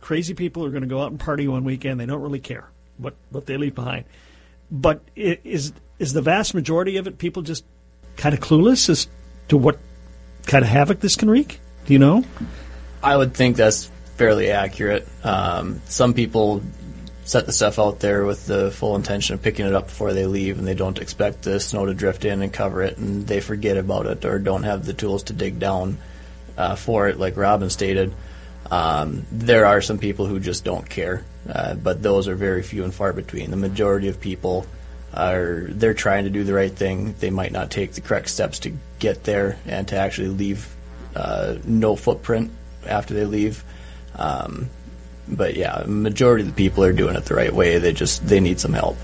crazy 0.00 0.34
people 0.34 0.62
who 0.62 0.68
are 0.68 0.72
going 0.72 0.82
to 0.82 0.88
go 0.88 1.02
out 1.02 1.10
and 1.10 1.18
party 1.18 1.48
one 1.48 1.64
weekend. 1.64 2.00
They 2.00 2.06
don't 2.06 2.22
really 2.22 2.40
care 2.40 2.70
what 2.98 3.14
what 3.30 3.46
they 3.46 3.56
leave 3.56 3.74
behind. 3.74 4.04
But 4.70 5.02
is 5.16 5.72
is 5.98 6.12
the 6.12 6.22
vast 6.22 6.54
majority 6.54 6.96
of 6.96 7.06
it 7.06 7.18
people 7.18 7.42
just 7.42 7.64
kind 8.16 8.34
of 8.34 8.40
clueless 8.40 8.88
as 8.88 9.08
to 9.48 9.56
what 9.56 9.78
kind 10.46 10.64
of 10.64 10.70
havoc 10.70 11.00
this 11.00 11.16
can 11.16 11.28
wreak? 11.28 11.60
Do 11.86 11.92
you 11.92 11.98
know? 11.98 12.24
I 13.02 13.16
would 13.16 13.34
think 13.34 13.56
that's 13.56 13.90
fairly 14.16 14.50
accurate. 14.50 15.08
Um, 15.24 15.80
some 15.86 16.14
people 16.14 16.62
set 17.24 17.46
the 17.46 17.52
stuff 17.52 17.78
out 17.78 18.00
there 18.00 18.24
with 18.24 18.46
the 18.46 18.70
full 18.70 18.96
intention 18.96 19.34
of 19.34 19.42
picking 19.42 19.66
it 19.66 19.74
up 19.74 19.86
before 19.86 20.12
they 20.12 20.26
leave, 20.26 20.58
and 20.58 20.66
they 20.66 20.74
don't 20.74 20.98
expect 20.98 21.42
the 21.42 21.60
snow 21.60 21.86
to 21.86 21.94
drift 21.94 22.24
in 22.24 22.42
and 22.42 22.52
cover 22.52 22.82
it, 22.82 22.98
and 22.98 23.26
they 23.26 23.40
forget 23.40 23.76
about 23.76 24.06
it 24.06 24.24
or 24.24 24.38
don't 24.38 24.64
have 24.64 24.84
the 24.84 24.92
tools 24.92 25.22
to 25.24 25.32
dig 25.32 25.58
down 25.58 25.96
uh, 26.58 26.74
for 26.74 27.08
it, 27.08 27.18
like 27.18 27.36
Robyn 27.36 27.70
stated. 27.70 28.12
Um, 28.70 29.24
there 29.32 29.64
are 29.64 29.80
some 29.80 29.98
people 29.98 30.26
who 30.26 30.38
just 30.38 30.64
don't 30.64 30.88
care, 30.88 31.24
uh, 31.48 31.74
but 31.74 32.02
those 32.02 32.28
are 32.28 32.34
very 32.34 32.62
few 32.62 32.84
and 32.84 32.92
far 32.92 33.12
between. 33.12 33.50
The 33.50 33.56
majority 33.56 34.08
of 34.08 34.20
people 34.20 34.66
are 35.14 35.66
they're 35.68 35.94
trying 35.94 36.24
to 36.24 36.30
do 36.30 36.44
the 36.44 36.54
right 36.54 36.70
thing. 36.70 37.14
They 37.18 37.30
might 37.30 37.52
not 37.52 37.70
take 37.70 37.92
the 37.92 38.00
correct 38.00 38.28
steps 38.28 38.60
to 38.60 38.76
get 38.98 39.24
there 39.24 39.58
and 39.66 39.88
to 39.88 39.96
actually 39.96 40.28
leave 40.28 40.68
uh, 41.16 41.56
no 41.64 41.96
footprint 41.96 42.50
after 42.86 43.14
they 43.14 43.24
leave. 43.24 43.64
Um, 44.16 44.70
but 45.28 45.54
yeah, 45.54 45.84
majority 45.86 46.42
of 46.42 46.48
the 46.48 46.54
people 46.54 46.84
are 46.84 46.92
doing 46.92 47.16
it 47.16 47.24
the 47.24 47.34
right 47.34 47.52
way. 47.52 47.78
They 47.78 47.92
just 47.92 48.26
they 48.26 48.40
need 48.40 48.60
some 48.60 48.72
help. 48.72 48.96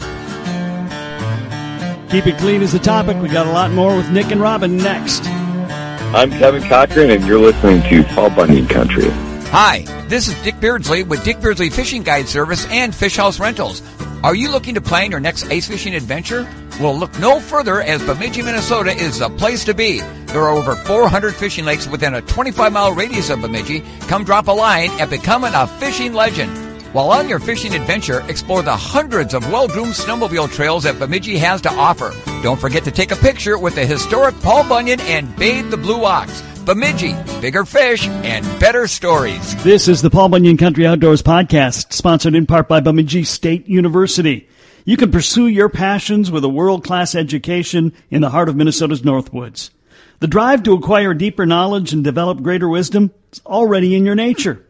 Keep 2.10 2.26
it 2.26 2.38
clean 2.38 2.62
is 2.62 2.72
the 2.72 2.78
topic. 2.78 3.20
We 3.20 3.28
got 3.28 3.46
a 3.46 3.52
lot 3.52 3.70
more 3.72 3.96
with 3.96 4.10
Nick 4.10 4.30
and 4.30 4.40
Robyn 4.40 4.76
next. 4.76 5.24
I'm 5.26 6.30
Kevin 6.30 6.62
Cochran, 6.62 7.10
and 7.10 7.26
you're 7.26 7.38
listening 7.38 7.82
to 7.90 8.04
Paul 8.14 8.30
Bunyan 8.30 8.66
Country. 8.68 9.10
Hi, 9.50 9.84
this 10.08 10.28
is 10.28 10.34
Dick 10.42 10.58
Beardsley 10.60 11.02
with 11.02 11.24
Dick 11.24 11.40
Beardsley 11.40 11.70
Fishing 11.70 12.02
Guide 12.02 12.28
Service 12.28 12.66
and 12.70 12.94
Fish 12.94 13.16
House 13.16 13.40
Rentals. 13.40 13.82
Are 14.22 14.34
you 14.34 14.50
looking 14.50 14.74
to 14.74 14.80
plan 14.80 15.10
your 15.10 15.20
next 15.20 15.46
ice 15.46 15.68
fishing 15.68 15.94
adventure? 15.94 16.48
Well, 16.80 16.96
look 16.96 17.18
no 17.18 17.40
further 17.40 17.80
as 17.80 18.02
Bemidji, 18.02 18.42
Minnesota 18.42 18.90
is 18.90 19.18
the 19.18 19.30
place 19.30 19.64
to 19.64 19.74
be. 19.74 20.00
There 20.36 20.44
are 20.44 20.50
over 20.50 20.76
400 20.76 21.34
fishing 21.34 21.64
lakes 21.64 21.88
within 21.88 22.12
a 22.12 22.20
25 22.20 22.70
mile 22.70 22.92
radius 22.92 23.30
of 23.30 23.40
Bemidji. 23.40 23.82
Come 24.00 24.22
drop 24.22 24.48
a 24.48 24.52
line 24.52 24.90
and 25.00 25.08
become 25.08 25.44
a 25.44 25.66
fishing 25.80 26.12
legend. 26.12 26.54
While 26.92 27.10
on 27.10 27.26
your 27.26 27.38
fishing 27.38 27.74
adventure, 27.74 28.22
explore 28.28 28.60
the 28.60 28.76
hundreds 28.76 29.32
of 29.32 29.50
well-groomed 29.50 29.94
snowmobile 29.94 30.52
trails 30.52 30.84
that 30.84 30.98
Bemidji 30.98 31.38
has 31.38 31.62
to 31.62 31.72
offer. 31.72 32.12
Don't 32.42 32.60
forget 32.60 32.84
to 32.84 32.90
take 32.90 33.12
a 33.12 33.16
picture 33.16 33.56
with 33.56 33.76
the 33.76 33.86
historic 33.86 34.38
Paul 34.42 34.68
Bunyan 34.68 35.00
and 35.00 35.34
Babe 35.36 35.70
the 35.70 35.78
Blue 35.78 36.04
Ox. 36.04 36.42
Bemidji, 36.66 37.14
bigger 37.40 37.64
fish 37.64 38.06
and 38.06 38.44
better 38.60 38.86
stories. 38.86 39.64
This 39.64 39.88
is 39.88 40.02
the 40.02 40.10
Paul 40.10 40.28
Bunyan 40.28 40.58
Country 40.58 40.86
Outdoors 40.86 41.22
Podcast, 41.22 41.94
sponsored 41.94 42.34
in 42.34 42.44
part 42.44 42.68
by 42.68 42.80
Bemidji 42.80 43.24
State 43.24 43.68
University. 43.68 44.50
You 44.84 44.98
can 44.98 45.10
pursue 45.10 45.46
your 45.46 45.70
passions 45.70 46.30
with 46.30 46.44
a 46.44 46.50
world 46.50 46.84
class 46.84 47.14
education 47.14 47.94
in 48.10 48.20
the 48.20 48.28
heart 48.28 48.50
of 48.50 48.56
Minnesota's 48.56 49.00
Northwoods. 49.00 49.70
The 50.18 50.26
drive 50.26 50.62
to 50.62 50.72
acquire 50.72 51.12
deeper 51.12 51.44
knowledge 51.44 51.92
and 51.92 52.02
develop 52.02 52.40
greater 52.40 52.68
wisdom 52.68 53.12
is 53.32 53.42
already 53.44 53.94
in 53.94 54.06
your 54.06 54.14
nature. 54.14 54.64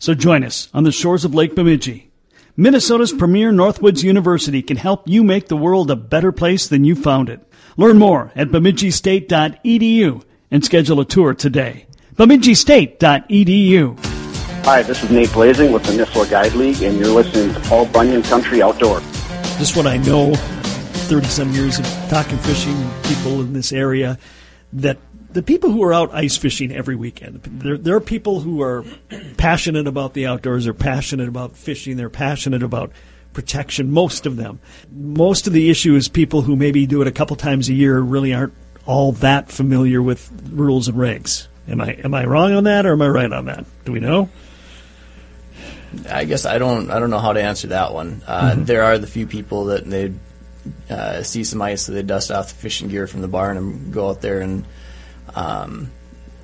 So 0.00 0.12
join 0.12 0.42
us 0.42 0.68
on 0.74 0.82
the 0.82 0.90
shores 0.90 1.24
of 1.24 1.36
Lake 1.36 1.54
Bemidji. 1.54 2.10
Minnesota's 2.56 3.12
premier 3.12 3.52
Northwoods 3.52 4.02
University 4.02 4.60
can 4.60 4.76
help 4.76 5.08
you 5.08 5.22
make 5.22 5.46
the 5.46 5.56
world 5.56 5.88
a 5.90 5.96
better 5.96 6.32
place 6.32 6.66
than 6.66 6.84
you 6.84 6.96
found 6.96 7.28
it. 7.28 7.40
Learn 7.76 7.98
more 7.98 8.32
at 8.34 8.48
bemidjistate.edu 8.48 10.24
and 10.50 10.64
schedule 10.64 11.00
a 11.00 11.04
tour 11.04 11.32
today. 11.32 11.86
bemidjistate.edu. 12.16 14.04
Hi, 14.64 14.82
this 14.82 15.04
is 15.04 15.10
Nate 15.10 15.32
Blazing 15.32 15.70
with 15.70 15.84
the 15.84 15.92
Nisswa 15.92 16.28
Guide 16.28 16.54
League, 16.54 16.82
and 16.82 16.98
you're 16.98 17.14
listening 17.14 17.54
to 17.54 17.60
Paul 17.68 17.86
Bunyan 17.86 18.22
Country 18.22 18.62
Outdoor. 18.62 18.98
Just 19.58 19.76
what 19.76 19.86
I 19.86 19.98
know, 19.98 20.34
30 20.34 21.26
some 21.28 21.52
years 21.52 21.78
of 21.78 21.86
talking 22.08 22.38
fishing 22.38 22.76
people 23.04 23.40
in 23.40 23.52
this 23.52 23.72
area, 23.72 24.18
that 24.74 24.98
the 25.30 25.42
people 25.42 25.70
who 25.70 25.82
are 25.82 25.92
out 25.92 26.14
ice 26.14 26.36
fishing 26.36 26.72
every 26.72 26.96
weekend, 26.96 27.42
there, 27.42 27.78
there 27.78 27.96
are 27.96 28.00
people 28.00 28.40
who 28.40 28.62
are 28.62 28.84
passionate 29.36 29.86
about 29.86 30.14
the 30.14 30.26
outdoors, 30.26 30.64
they're 30.64 30.74
passionate 30.74 31.28
about 31.28 31.56
fishing, 31.56 31.96
they're 31.96 32.10
passionate 32.10 32.62
about 32.62 32.92
protection, 33.32 33.90
most 33.90 34.26
of 34.26 34.36
them. 34.36 34.60
Most 34.90 35.46
of 35.46 35.52
the 35.52 35.70
issue 35.70 35.94
is 35.94 36.08
people 36.08 36.42
who 36.42 36.54
maybe 36.56 36.86
do 36.86 37.00
it 37.00 37.08
a 37.08 37.12
couple 37.12 37.36
times 37.36 37.68
a 37.68 37.72
year 37.72 37.98
really 37.98 38.34
aren't 38.34 38.52
all 38.84 39.12
that 39.12 39.50
familiar 39.50 40.02
with 40.02 40.30
rules 40.50 40.88
and 40.88 40.98
regs. 40.98 41.46
Am 41.68 41.80
I 41.80 41.92
am 41.92 42.12
I 42.12 42.24
wrong 42.26 42.52
on 42.52 42.64
that, 42.64 42.84
or 42.86 42.92
am 42.92 43.02
I 43.02 43.08
right 43.08 43.32
on 43.32 43.46
that? 43.46 43.64
Do 43.84 43.92
we 43.92 44.00
know? 44.00 44.28
I 46.10 46.24
guess 46.24 46.44
I 46.44 46.58
don't 46.58 46.90
I 46.90 46.98
don't 46.98 47.10
know 47.10 47.20
how 47.20 47.32
to 47.32 47.42
answer 47.42 47.68
that 47.68 47.92
one. 47.94 48.22
Uh, 48.26 48.52
Mm-hmm. 48.52 48.64
There 48.64 48.82
are 48.82 48.98
the 48.98 49.06
few 49.06 49.26
people 49.26 49.66
that 49.66 49.88
they 49.88 50.12
uh, 50.90 51.22
see 51.22 51.44
some 51.44 51.62
ice, 51.62 51.82
so 51.82 51.92
they 51.92 52.02
dust 52.02 52.30
off 52.30 52.48
the 52.48 52.54
fishing 52.54 52.88
gear 52.88 53.06
from 53.06 53.20
the 53.20 53.28
barn 53.28 53.56
and 53.56 53.92
go 53.92 54.08
out 54.08 54.20
there. 54.20 54.40
And 54.40 54.64
um, 55.34 55.90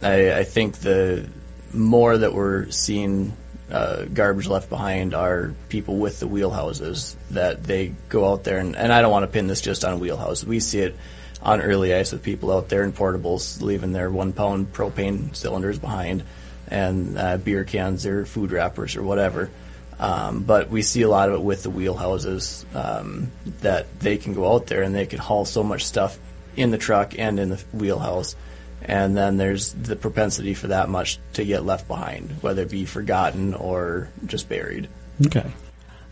I, 0.03 0.39
I 0.39 0.45
think 0.45 0.79
the 0.79 1.29
more 1.73 2.17
that 2.17 2.33
we're 2.33 2.71
seeing 2.71 3.37
uh, 3.71 4.05
garbage 4.05 4.47
left 4.47 4.71
behind 4.71 5.15
are 5.15 5.53
people 5.69 5.97
with 5.97 6.21
the 6.21 6.27
wheelhouses 6.27 7.17
that 7.31 7.65
they 7.65 7.95
go 8.09 8.33
out 8.33 8.45
there 8.45 8.59
and, 8.59 8.75
and 8.77 8.93
I 8.93 9.03
don't 9.03 9.11
want 9.11 9.25
to 9.25 9.31
pin 9.31 9.47
this 9.47 9.61
just 9.61 9.85
on 9.85 10.01
wheelhouses. 10.01 10.45
We 10.45 10.61
see 10.61 10.81
it 10.81 10.97
on 11.43 11.61
early 11.61 11.95
ice 11.95 12.13
with 12.13 12.23
people 12.23 12.51
out 12.51 12.69
there 12.69 12.83
in 12.83 12.93
portables 12.93 13.61
leaving 13.61 13.93
their 13.93 14.11
one 14.11 14.33
pound 14.33 14.73
propane 14.73 15.37
cylinders 15.37 15.79
behind 15.79 16.25
and 16.69 17.19
uh, 17.19 17.37
beer 17.37 17.65
cans 17.65 18.07
or 18.07 18.25
food 18.25 18.53
wrappers 18.53 18.97
or 18.97 19.03
whatever. 19.03 19.51
Um, 19.99 20.45
but 20.45 20.71
we 20.71 20.83
see 20.83 21.03
a 21.03 21.09
lot 21.09 21.29
of 21.29 21.35
it 21.35 21.43
with 21.43 21.65
the 21.65 21.71
wheelhouses 21.71 22.65
um, 22.75 23.33
that 23.61 23.99
they 23.99 24.17
can 24.17 24.33
go 24.33 24.55
out 24.55 24.67
there 24.67 24.83
and 24.83 24.95
they 24.95 25.07
can 25.07 25.19
haul 25.19 25.45
so 25.45 25.63
much 25.63 25.85
stuff 25.85 26.19
in 26.57 26.71
the 26.71 26.79
truck 26.79 27.19
and 27.19 27.41
in 27.41 27.49
the 27.49 27.65
wheelhouse. 27.73 28.37
And 28.83 29.17
then 29.17 29.39
there's 29.39 29.73
the 29.73 29.97
propensity 29.97 30.55
for 30.55 30.69
that 30.69 30.89
much 30.89 31.19
to 31.33 31.45
get 31.45 31.65
left 31.65 31.89
behind, 31.89 32.31
whether 32.43 32.63
it 32.63 32.71
be 32.71 32.85
forgotten 32.85 33.55
or 33.55 34.09
just 34.25 34.49
buried. 34.49 34.89
Okay. 35.27 35.51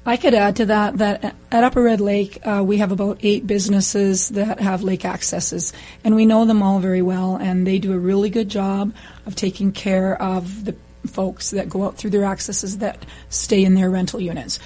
I 0.05 0.17
could 0.17 0.35
add 0.35 0.57
to 0.57 0.67
that 0.67 0.99
that 0.99 1.35
at 1.51 1.65
Upper 1.65 1.83
Red 1.83 2.01
Lake, 2.01 2.39
uh, 2.45 2.63
we 2.65 2.79
have 2.79 2.93
about 2.93 3.19
eight 3.23 3.45
businesses 3.45 4.29
that 4.31 4.61
have 4.61 4.85
lake 4.85 5.05
accesses, 5.05 5.73
and 6.05 6.15
we 6.15 6.27
know 6.27 6.45
them 6.45 6.63
all 6.63 6.79
very 6.79 7.03
well, 7.03 7.35
and 7.35 7.67
they 7.67 7.81
do 7.81 7.93
a 7.93 7.99
really 7.99 8.31
good 8.31 8.49
job 8.49 8.95
of 9.27 9.35
taking 9.35 9.73
care 9.73 10.21
of 10.23 10.65
the 10.65 10.77
folks 11.07 11.51
that 11.51 11.69
go 11.69 11.85
out 11.85 11.97
through 11.97 12.11
their 12.11 12.25
accesses 12.25 12.79
that 12.79 13.05
stay 13.29 13.65
in 13.65 13.75
their 13.75 13.91
rental 13.91 14.21
units. 14.21 14.59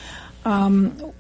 Um, 0.45 1.13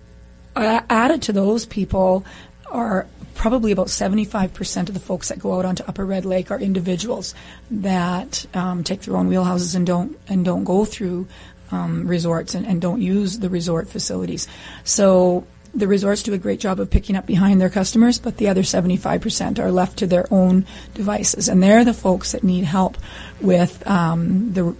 added 0.56 1.22
to 1.22 1.32
those 1.32 1.66
people 1.66 2.24
are 2.70 3.06
probably 3.34 3.72
about 3.72 3.86
75% 3.86 4.88
of 4.88 4.94
the 4.94 5.00
folks 5.00 5.28
that 5.28 5.38
go 5.38 5.58
out 5.58 5.64
onto 5.64 5.82
Upper 5.84 6.04
Red 6.04 6.24
Lake 6.24 6.50
are 6.50 6.60
individuals 6.60 7.34
that 7.70 8.44
um, 8.54 8.84
take 8.84 9.02
their 9.02 9.16
own 9.16 9.30
wheelhouses 9.30 9.74
and 9.74 9.86
don't 9.86 10.18
and 10.28 10.44
don't 10.44 10.64
go 10.64 10.84
through 10.84 11.26
um, 11.70 12.06
resorts 12.06 12.54
and, 12.54 12.66
and 12.66 12.82
don't 12.82 13.00
use 13.00 13.38
the 13.38 13.48
resort 13.48 13.88
facilities. 13.88 14.46
So 14.84 15.46
the 15.72 15.86
resorts 15.86 16.22
do 16.22 16.34
a 16.34 16.38
great 16.38 16.60
job 16.60 16.80
of 16.80 16.90
picking 16.90 17.16
up 17.16 17.26
behind 17.26 17.60
their 17.60 17.70
customers, 17.70 18.18
but 18.18 18.36
the 18.36 18.48
other 18.48 18.62
75% 18.62 19.58
are 19.58 19.70
left 19.70 19.98
to 19.98 20.06
their 20.06 20.26
own 20.30 20.66
devices, 20.94 21.48
and 21.48 21.62
they're 21.62 21.84
the 21.84 21.94
folks 21.94 22.32
that 22.32 22.42
need 22.42 22.64
help 22.64 22.98
with 23.40 23.86
um, 23.86 24.52
the 24.52 24.74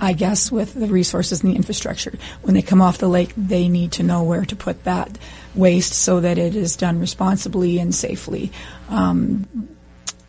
I 0.00 0.14
guess, 0.14 0.50
with 0.50 0.74
the 0.74 0.86
resources 0.86 1.42
and 1.42 1.52
the 1.52 1.56
infrastructure. 1.56 2.14
When 2.42 2.54
they 2.54 2.62
come 2.62 2.80
off 2.80 2.98
the 2.98 3.08
lake, 3.08 3.32
they 3.36 3.68
need 3.68 3.92
to 3.92 4.02
know 4.02 4.22
where 4.22 4.44
to 4.44 4.56
put 4.56 4.84
that 4.84 5.18
waste 5.54 5.92
so 5.92 6.20
that 6.20 6.38
it 6.38 6.56
is 6.56 6.76
done 6.76 7.00
responsibly 7.00 7.78
and 7.78 7.94
safely. 7.94 8.50
Um, 8.88 9.46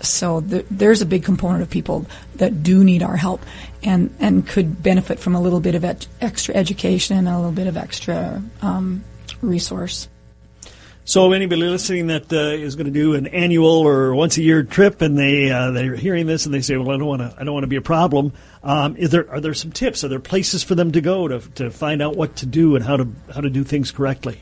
so 0.02 0.42
th- 0.42 0.66
there's 0.70 1.02
a 1.02 1.06
big 1.06 1.24
component 1.24 1.62
of 1.62 1.70
people 1.70 2.06
that 2.36 2.64
do 2.64 2.84
need 2.84 3.04
our 3.04 3.16
help 3.16 3.42
and, 3.84 4.14
and 4.20 4.48
could 4.48 4.82
benefit 4.82 5.20
from 5.20 5.36
a 5.36 5.42
little 5.42 5.60
bit 5.60 5.76
of 5.76 5.86
extra 6.20 6.56
education 6.56 7.18
and 7.18 7.28
a 7.28 7.36
little 7.38 7.52
bit 7.52 7.68
of 7.68 7.78
extra 7.78 8.42
um, 8.62 9.04
resource. 9.42 10.08
So 11.04 11.34
anybody 11.34 11.64
listening 11.64 12.08
that 12.08 12.32
uh, 12.32 12.52
is 12.52 12.76
going 12.76 12.86
to 12.86 12.92
do 12.92 13.16
an 13.16 13.26
annual 13.26 13.80
or 13.80 14.14
once 14.14 14.38
a 14.38 14.44
year 14.44 14.62
trip, 14.62 15.02
and 15.02 15.18
they 15.18 15.52
uh, 15.52 15.72
they're 15.72 15.96
hearing 15.96 16.28
this 16.28 16.46
and 16.46 16.54
they 16.54 16.62
say, 16.62 16.78
"Well, 16.78 16.92
I 16.92 16.98
don't 16.98 17.08
want 17.08 17.22
to. 17.22 17.36
I 17.40 17.44
don't 17.44 17.54
want 17.54 17.64
to 17.64 17.68
be 17.68 17.76
a 17.76 17.82
problem." 17.82 18.34
Um, 18.64 18.96
is 18.98 19.10
there 19.10 19.30
are 19.32 19.40
there 19.40 19.56
some 19.56 19.72
tips? 19.72 20.04
Are 20.04 20.08
there 20.08 20.20
places 20.20 20.64
for 20.64 20.76
them 20.76 20.92
to 20.92 21.02
go 21.02 21.28
to 21.28 21.40
to 21.56 21.72
find 21.72 22.04
out 22.04 22.16
what 22.16 22.36
to 22.38 22.46
do 22.46 22.76
and 22.76 22.86
how 22.86 22.98
to 22.98 23.08
how 23.34 23.42
to 23.42 23.50
do 23.50 23.64
things 23.64 23.90
correctly? 23.90 24.40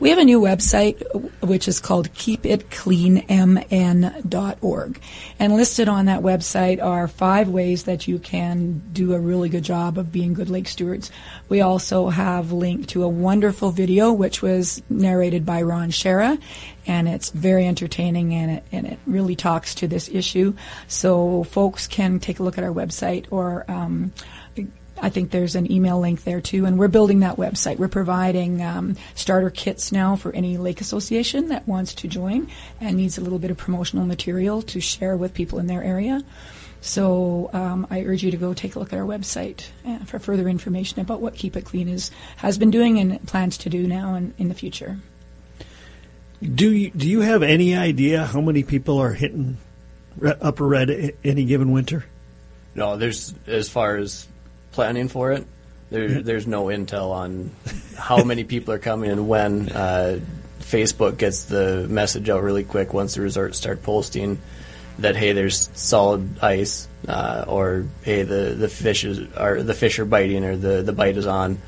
We 0.00 0.10
have 0.10 0.18
a 0.18 0.24
new 0.24 0.40
website 0.40 1.02
which 1.40 1.66
is 1.66 1.80
called 1.80 2.14
keepitcleanmn.org. 2.14 5.00
And 5.40 5.56
listed 5.56 5.88
on 5.88 6.04
that 6.06 6.20
website 6.20 6.80
are 6.80 7.08
five 7.08 7.48
ways 7.48 7.82
that 7.84 8.06
you 8.06 8.20
can 8.20 8.80
do 8.92 9.14
a 9.14 9.18
really 9.18 9.48
good 9.48 9.64
job 9.64 9.98
of 9.98 10.12
being 10.12 10.34
good 10.34 10.50
lake 10.50 10.68
stewards. 10.68 11.10
We 11.48 11.62
also 11.62 12.10
have 12.10 12.52
linked 12.52 12.90
to 12.90 13.02
a 13.02 13.08
wonderful 13.08 13.72
video 13.72 14.12
which 14.12 14.40
was 14.40 14.80
narrated 14.88 15.44
by 15.44 15.62
Ron 15.62 15.90
Schara 15.90 16.40
and 16.86 17.08
it's 17.08 17.30
very 17.30 17.66
entertaining 17.66 18.34
and 18.34 18.52
it, 18.52 18.62
and 18.70 18.86
it 18.86 19.00
really 19.04 19.34
talks 19.34 19.74
to 19.76 19.88
this 19.88 20.08
issue. 20.08 20.54
So 20.86 21.42
folks 21.44 21.86
can 21.88 22.20
take 22.20 22.38
a 22.38 22.44
look 22.44 22.56
at 22.56 22.64
our 22.64 22.72
website 22.72 23.26
or 23.30 23.64
um, 23.68 24.12
I 25.00 25.10
think 25.10 25.30
there's 25.30 25.54
an 25.54 25.70
email 25.70 26.00
link 26.00 26.24
there 26.24 26.40
too, 26.40 26.64
and 26.64 26.78
we're 26.78 26.88
building 26.88 27.20
that 27.20 27.36
website. 27.36 27.78
We're 27.78 27.88
providing 27.88 28.62
um, 28.62 28.96
starter 29.14 29.50
kits 29.50 29.92
now 29.92 30.16
for 30.16 30.32
any 30.32 30.56
lake 30.56 30.80
association 30.80 31.48
that 31.48 31.66
wants 31.66 31.94
to 31.94 32.08
join 32.08 32.48
and 32.80 32.96
needs 32.96 33.18
a 33.18 33.20
little 33.20 33.38
bit 33.38 33.50
of 33.50 33.56
promotional 33.56 34.06
material 34.06 34.62
to 34.62 34.80
share 34.80 35.16
with 35.16 35.34
people 35.34 35.58
in 35.58 35.66
their 35.66 35.82
area. 35.82 36.22
So 36.80 37.50
um, 37.52 37.86
I 37.90 38.02
urge 38.02 38.22
you 38.22 38.30
to 38.30 38.36
go 38.36 38.54
take 38.54 38.76
a 38.76 38.78
look 38.78 38.92
at 38.92 38.98
our 38.98 39.04
website 39.04 39.68
uh, 39.86 39.98
for 40.04 40.18
further 40.18 40.48
information 40.48 41.00
about 41.00 41.20
what 41.20 41.34
Keep 41.34 41.56
It 41.56 41.64
Clean 41.64 41.88
is 41.88 42.10
has 42.36 42.56
been 42.56 42.70
doing 42.70 42.98
and 42.98 43.26
plans 43.26 43.58
to 43.58 43.68
do 43.68 43.86
now 43.86 44.14
and 44.14 44.32
in 44.38 44.48
the 44.48 44.54
future. 44.54 44.98
Do 46.40 46.70
you 46.70 46.90
do 46.90 47.08
you 47.08 47.20
have 47.20 47.42
any 47.42 47.76
idea 47.76 48.24
how 48.24 48.40
many 48.40 48.62
people 48.62 48.98
are 48.98 49.12
hitting 49.12 49.58
Upper 50.22 50.66
Red 50.66 51.16
any 51.24 51.44
given 51.44 51.72
winter? 51.72 52.04
No, 52.76 52.96
there's 52.96 53.34
as 53.48 53.68
far 53.68 53.96
as 53.96 54.28
planning 54.72 55.08
for 55.08 55.32
it. 55.32 55.46
There, 55.90 56.22
there's 56.22 56.46
no 56.46 56.66
intel 56.66 57.10
on 57.12 57.50
how 57.96 58.22
many 58.22 58.44
people 58.44 58.74
are 58.74 58.78
coming 58.78 59.10
and 59.10 59.28
when. 59.28 59.70
Uh, 59.70 60.20
Facebook 60.60 61.16
gets 61.16 61.44
the 61.44 61.86
message 61.88 62.28
out 62.28 62.42
really 62.42 62.64
quick 62.64 62.92
once 62.92 63.14
the 63.14 63.22
resorts 63.22 63.56
start 63.56 63.82
posting 63.82 64.38
that 64.98 65.16
hey, 65.16 65.32
there's 65.32 65.70
solid 65.74 66.42
ice, 66.42 66.88
uh, 67.06 67.44
or 67.46 67.86
hey, 68.02 68.22
the 68.22 68.54
the 68.58 68.68
fish 68.68 69.04
is 69.04 69.32
are 69.34 69.62
the 69.62 69.74
fish 69.74 69.98
are 69.98 70.04
biting, 70.04 70.44
or 70.44 70.56
the 70.56 70.82
the 70.82 70.92
bite 70.92 71.16
is 71.16 71.26
on. 71.26 71.58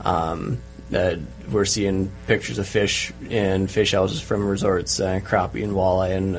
Um, 0.00 0.60
that 0.90 1.18
we're 1.50 1.66
seeing 1.66 2.10
pictures 2.26 2.58
of 2.58 2.66
fish 2.66 3.12
in 3.28 3.66
fish 3.66 3.92
houses 3.92 4.22
from 4.22 4.46
resorts, 4.46 5.00
uh, 5.00 5.20
crappie 5.22 5.62
and 5.62 5.74
walleye, 5.74 6.16
and 6.16 6.36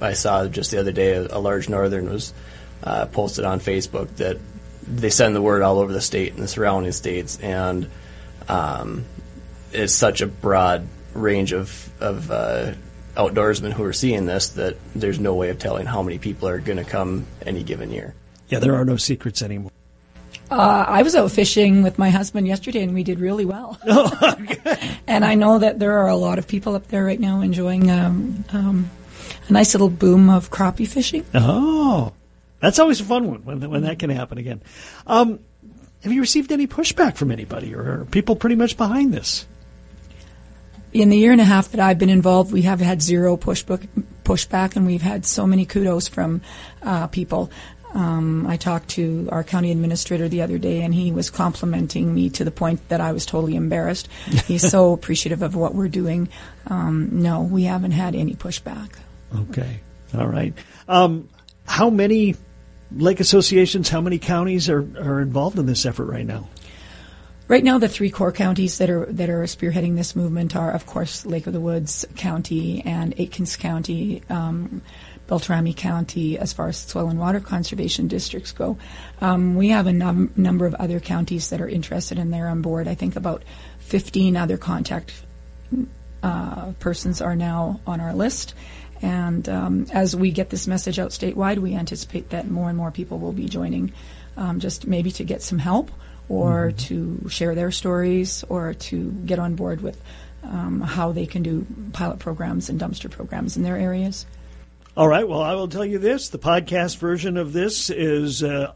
uh, 0.00 0.04
I 0.04 0.14
saw 0.14 0.46
just 0.46 0.70
the 0.70 0.80
other 0.80 0.92
day 0.92 1.12
a, 1.12 1.26
a 1.36 1.38
large 1.38 1.68
northern 1.68 2.08
was 2.08 2.32
uh, 2.82 3.04
posted 3.06 3.44
on 3.44 3.60
Facebook 3.60 4.08
that 4.16 4.38
they 4.86 5.10
send 5.10 5.36
the 5.36 5.42
word 5.42 5.62
all 5.62 5.78
over 5.78 5.92
the 5.92 6.00
state 6.00 6.32
and 6.32 6.42
the 6.42 6.48
surrounding 6.48 6.92
states, 6.92 7.38
and 7.40 7.88
um, 8.48 9.04
it's 9.72 9.94
such 9.94 10.20
a 10.20 10.26
broad 10.26 10.86
range 11.14 11.52
of 11.52 11.90
of 12.00 12.30
uh, 12.30 12.72
outdoorsmen 13.16 13.72
who 13.72 13.84
are 13.84 13.92
seeing 13.92 14.26
this 14.26 14.50
that 14.50 14.76
there's 14.94 15.18
no 15.18 15.34
way 15.34 15.50
of 15.50 15.58
telling 15.58 15.86
how 15.86 16.02
many 16.02 16.18
people 16.18 16.48
are 16.48 16.58
going 16.58 16.78
to 16.78 16.84
come 16.84 17.26
any 17.44 17.62
given 17.62 17.90
year. 17.90 18.14
Yeah, 18.48 18.58
there 18.58 18.74
are 18.74 18.84
no 18.84 18.96
secrets 18.96 19.42
anymore. 19.42 19.70
Uh, 20.50 20.84
I 20.88 21.02
was 21.02 21.14
out 21.14 21.30
fishing 21.30 21.84
with 21.84 21.96
my 21.96 22.10
husband 22.10 22.48
yesterday, 22.48 22.82
and 22.82 22.92
we 22.92 23.04
did 23.04 23.20
really 23.20 23.44
well. 23.44 23.78
and 25.06 25.24
I 25.24 25.36
know 25.36 25.58
that 25.58 25.78
there 25.78 25.98
are 25.98 26.08
a 26.08 26.16
lot 26.16 26.38
of 26.38 26.48
people 26.48 26.74
up 26.74 26.88
there 26.88 27.04
right 27.04 27.20
now 27.20 27.40
enjoying 27.40 27.88
um, 27.88 28.44
um, 28.52 28.90
a 29.48 29.52
nice 29.52 29.74
little 29.74 29.90
boom 29.90 30.28
of 30.28 30.50
crappie 30.50 30.88
fishing. 30.88 31.24
Oh, 31.34 32.12
that's 32.60 32.78
always 32.78 33.00
a 33.00 33.04
fun 33.04 33.26
one 33.26 33.44
when 33.44 33.70
when 33.70 33.82
that 33.82 33.98
can 33.98 34.10
happen 34.10 34.38
again. 34.38 34.62
Um, 35.06 35.40
have 36.02 36.12
you 36.12 36.20
received 36.20 36.52
any 36.52 36.66
pushback 36.66 37.16
from 37.16 37.30
anybody, 37.30 37.74
or 37.74 38.00
are 38.00 38.04
people 38.06 38.36
pretty 38.36 38.56
much 38.56 38.76
behind 38.76 39.12
this? 39.12 39.46
In 40.92 41.08
the 41.08 41.16
year 41.16 41.32
and 41.32 41.40
a 41.40 41.44
half 41.44 41.70
that 41.72 41.80
I've 41.80 41.98
been 41.98 42.10
involved, 42.10 42.52
we 42.52 42.62
have 42.62 42.80
had 42.80 43.00
zero 43.00 43.36
pushback, 43.36 43.86
pushback 44.24 44.76
and 44.76 44.86
we've 44.86 45.02
had 45.02 45.24
so 45.24 45.46
many 45.46 45.64
kudos 45.64 46.08
from 46.08 46.40
uh, 46.82 47.06
people. 47.08 47.50
Um, 47.92 48.46
I 48.46 48.56
talked 48.56 48.90
to 48.90 49.28
our 49.32 49.42
county 49.42 49.72
administrator 49.72 50.28
the 50.28 50.42
other 50.42 50.58
day, 50.58 50.82
and 50.82 50.94
he 50.94 51.12
was 51.12 51.28
complimenting 51.28 52.14
me 52.14 52.30
to 52.30 52.44
the 52.44 52.50
point 52.50 52.88
that 52.88 53.00
I 53.00 53.12
was 53.12 53.26
totally 53.26 53.56
embarrassed. 53.56 54.08
He's 54.46 54.68
so 54.68 54.92
appreciative 54.98 55.42
of 55.42 55.54
what 55.56 55.74
we're 55.74 55.88
doing. 55.88 56.28
Um, 56.68 57.22
no, 57.22 57.42
we 57.42 57.64
haven't 57.64 57.90
had 57.92 58.14
any 58.14 58.34
pushback. 58.34 58.90
Okay, 59.34 59.80
all 60.16 60.26
right. 60.26 60.54
Um, 60.88 61.28
how 61.66 61.90
many 61.90 62.36
lake 62.92 63.20
associations, 63.20 63.88
how 63.88 64.00
many 64.00 64.18
counties 64.18 64.68
are, 64.68 64.80
are 64.98 65.20
involved 65.20 65.58
in 65.58 65.66
this 65.66 65.86
effort 65.86 66.06
right 66.06 66.26
now? 66.26 66.48
Right 67.48 67.64
now, 67.64 67.78
the 67.78 67.88
three 67.88 68.10
core 68.10 68.30
counties 68.30 68.78
that 68.78 68.90
are 68.90 69.06
that 69.06 69.28
are 69.28 69.42
spearheading 69.42 69.96
this 69.96 70.14
movement 70.14 70.54
are, 70.54 70.70
of 70.70 70.86
course, 70.86 71.26
Lake 71.26 71.48
of 71.48 71.52
the 71.52 71.60
Woods 71.60 72.06
County 72.14 72.80
and 72.86 73.12
Aikens 73.18 73.56
County, 73.56 74.22
um, 74.30 74.82
Beltrami 75.26 75.74
County, 75.74 76.38
as 76.38 76.52
far 76.52 76.68
as 76.68 76.76
soil 76.76 77.08
and 77.08 77.18
water 77.18 77.40
conservation 77.40 78.06
districts 78.06 78.52
go. 78.52 78.78
Um, 79.20 79.56
we 79.56 79.70
have 79.70 79.88
a 79.88 79.92
num- 79.92 80.32
number 80.36 80.64
of 80.64 80.74
other 80.74 81.00
counties 81.00 81.50
that 81.50 81.60
are 81.60 81.68
interested 81.68 82.20
and 82.20 82.32
they're 82.32 82.46
on 82.46 82.62
board. 82.62 82.86
I 82.86 82.94
think 82.94 83.16
about 83.16 83.42
15 83.80 84.36
other 84.36 84.56
contact 84.56 85.12
uh, 86.22 86.72
persons 86.78 87.20
are 87.20 87.34
now 87.34 87.80
on 87.86 88.00
our 88.00 88.14
list, 88.14 88.54
And 89.02 89.48
um, 89.48 89.86
as 89.92 90.14
we 90.14 90.30
get 90.30 90.50
this 90.50 90.66
message 90.66 90.98
out 90.98 91.10
statewide, 91.10 91.58
we 91.58 91.74
anticipate 91.74 92.30
that 92.30 92.50
more 92.50 92.68
and 92.68 92.76
more 92.76 92.90
people 92.90 93.18
will 93.18 93.32
be 93.32 93.46
joining, 93.48 93.92
um, 94.36 94.60
just 94.60 94.86
maybe 94.86 95.10
to 95.12 95.24
get 95.24 95.42
some 95.42 95.58
help 95.58 95.90
or 96.28 96.72
to 96.72 97.28
share 97.28 97.54
their 97.54 97.70
stories 97.70 98.44
or 98.48 98.74
to 98.74 99.10
get 99.10 99.38
on 99.38 99.56
board 99.56 99.80
with 99.80 100.00
um, 100.44 100.80
how 100.80 101.12
they 101.12 101.26
can 101.26 101.42
do 101.42 101.66
pilot 101.92 102.18
programs 102.18 102.68
and 102.68 102.80
dumpster 102.80 103.10
programs 103.10 103.56
in 103.56 103.62
their 103.62 103.76
areas. 103.76 104.26
All 104.96 105.08
right. 105.08 105.26
Well, 105.26 105.40
I 105.40 105.54
will 105.54 105.68
tell 105.68 105.84
you 105.84 105.98
this: 105.98 106.28
the 106.28 106.38
podcast 106.38 106.98
version 106.98 107.36
of 107.36 107.52
this 107.52 107.90
is 107.90 108.42
uh, 108.42 108.72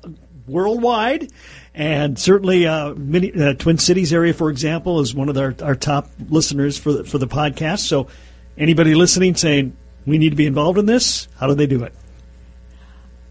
worldwide, 0.47 1.31
and 1.75 2.19
certainly 2.19 2.67
uh, 2.67 2.95
many, 2.95 3.33
uh, 3.33 3.55
Twin 3.55 3.79
Cities 3.79 4.13
area, 4.13 4.33
for 4.33 4.51
example, 4.51 5.01
is 5.01 5.15
one 5.15 5.29
of 5.29 5.37
our, 5.37 5.55
our 5.63 5.75
top 5.75 6.11
listeners 6.29 6.79
for 6.79 6.93
the, 6.93 7.05
for 7.05 7.19
the 7.19 7.27
podcast. 7.27 7.81
So, 7.81 8.09
anybody 8.57 8.95
listening 8.95 9.35
saying 9.35 9.77
we 10.07 10.19
need 10.19 10.31
to 10.31 10.37
be 10.37 10.47
involved 10.47 10.79
in 10.79 10.87
this, 10.87 11.29
how 11.39 11.47
do 11.47 11.55
they 11.55 11.67
do 11.67 11.85
it? 11.85 11.93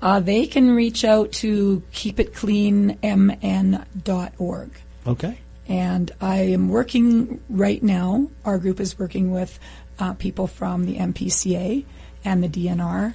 Uh, 0.02 0.20
they 0.20 0.46
can 0.48 0.76
reach 0.76 1.06
out 1.06 1.32
to 1.32 1.82
keepitcleanmn.org. 1.94 4.70
Okay. 5.08 5.40
And 5.68 6.12
I 6.20 6.40
am 6.40 6.68
working 6.68 7.40
right 7.50 7.82
now. 7.82 8.28
Our 8.44 8.58
group 8.58 8.82
is 8.82 9.00
working 9.00 9.32
with 9.32 9.58
uh, 10.00 10.16
people 10.16 10.48
from 10.48 10.86
the 10.86 10.98
MPCA 10.98 11.86
and 12.26 12.44
the 12.44 12.50
DNR 12.50 13.14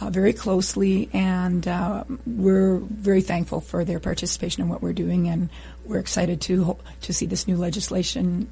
uh, 0.00 0.10
very 0.10 0.32
closely, 0.32 1.08
and 1.12 1.68
uh, 1.68 2.02
we're 2.26 2.78
very 2.78 3.20
thankful 3.20 3.60
for 3.60 3.84
their 3.84 4.00
participation 4.00 4.62
in 4.62 4.68
what 4.68 4.82
we're 4.82 4.92
doing, 4.92 5.28
and 5.28 5.50
we're 5.84 6.00
excited 6.00 6.40
to 6.42 6.76
to 7.02 7.12
see 7.12 7.26
this 7.26 7.46
new 7.46 7.56
legislation 7.56 8.48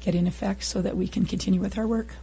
get 0.00 0.14
in 0.14 0.26
effect 0.26 0.64
so 0.64 0.80
that 0.80 0.96
we 0.96 1.06
can 1.06 1.26
continue 1.26 1.60
with 1.60 1.76
our 1.76 1.86
work. 1.86 2.14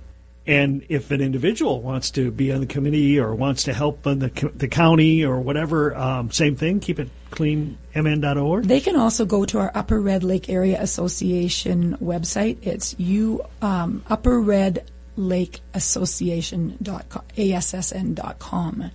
And 0.48 0.86
if 0.90 1.10
an 1.10 1.22
individual 1.22 1.82
wants 1.82 2.12
to 2.12 2.30
be 2.30 2.52
on 2.52 2.60
the 2.60 2.68
committee 2.68 3.20
or 3.20 3.34
wants 3.34 3.64
to 3.64 3.74
help 3.74 4.06
on 4.06 4.20
the, 4.20 4.52
the 4.54 4.68
county 4.68 5.26
or 5.26 5.40
whatever, 5.40 5.96
um, 5.96 6.32
same 6.32 6.56
thing, 6.56 6.80
keep 6.80 7.00
it 7.00 7.10
clean, 7.32 7.78
mn.org. 7.96 8.66
They 8.66 8.80
can 8.80 8.96
also 8.96 9.26
go 9.26 9.46
to 9.46 9.60
our 9.60 9.72
Upper 9.74 10.00
Red 10.00 10.24
Lake 10.24 10.48
Area 10.48 10.80
Association 10.82 11.98
website. 11.98 12.58
It's 12.62 12.96
you 13.00 13.44
um, 13.62 14.04
Upper 14.08 14.40
Red 14.40 14.86
Lake 15.16 15.62
Association.com, 15.74 17.24
ASSN.com. 17.38 18.92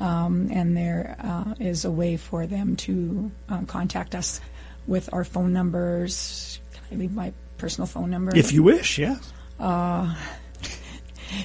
Um, 0.00 0.48
and 0.52 0.76
there 0.76 1.16
uh, 1.20 1.54
is 1.60 1.84
a 1.84 1.90
way 1.90 2.16
for 2.16 2.46
them 2.46 2.76
to 2.76 3.30
um, 3.48 3.66
contact 3.66 4.14
us 4.14 4.40
with 4.86 5.12
our 5.12 5.24
phone 5.24 5.52
numbers. 5.52 6.60
Can 6.72 6.82
I 6.96 7.00
leave 7.00 7.12
my 7.12 7.32
personal 7.56 7.86
phone 7.86 8.10
number? 8.10 8.36
If 8.36 8.52
you 8.52 8.62
wish, 8.62 8.98
yeah. 8.98 9.16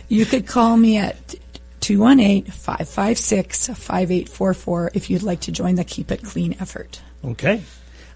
You 0.08 0.26
could 0.26 0.48
call 0.48 0.78
me 0.78 0.98
at 0.98 1.36
218 1.82 2.46
556 2.46 3.68
5844 3.68 4.92
if 4.94 5.10
you'd 5.10 5.24
like 5.24 5.42
to 5.42 5.52
join 5.52 5.76
the 5.76 5.84
Keep 5.84 6.12
It 6.12 6.24
Clean 6.24 6.56
effort. 6.60 7.02
Okay. 7.26 7.62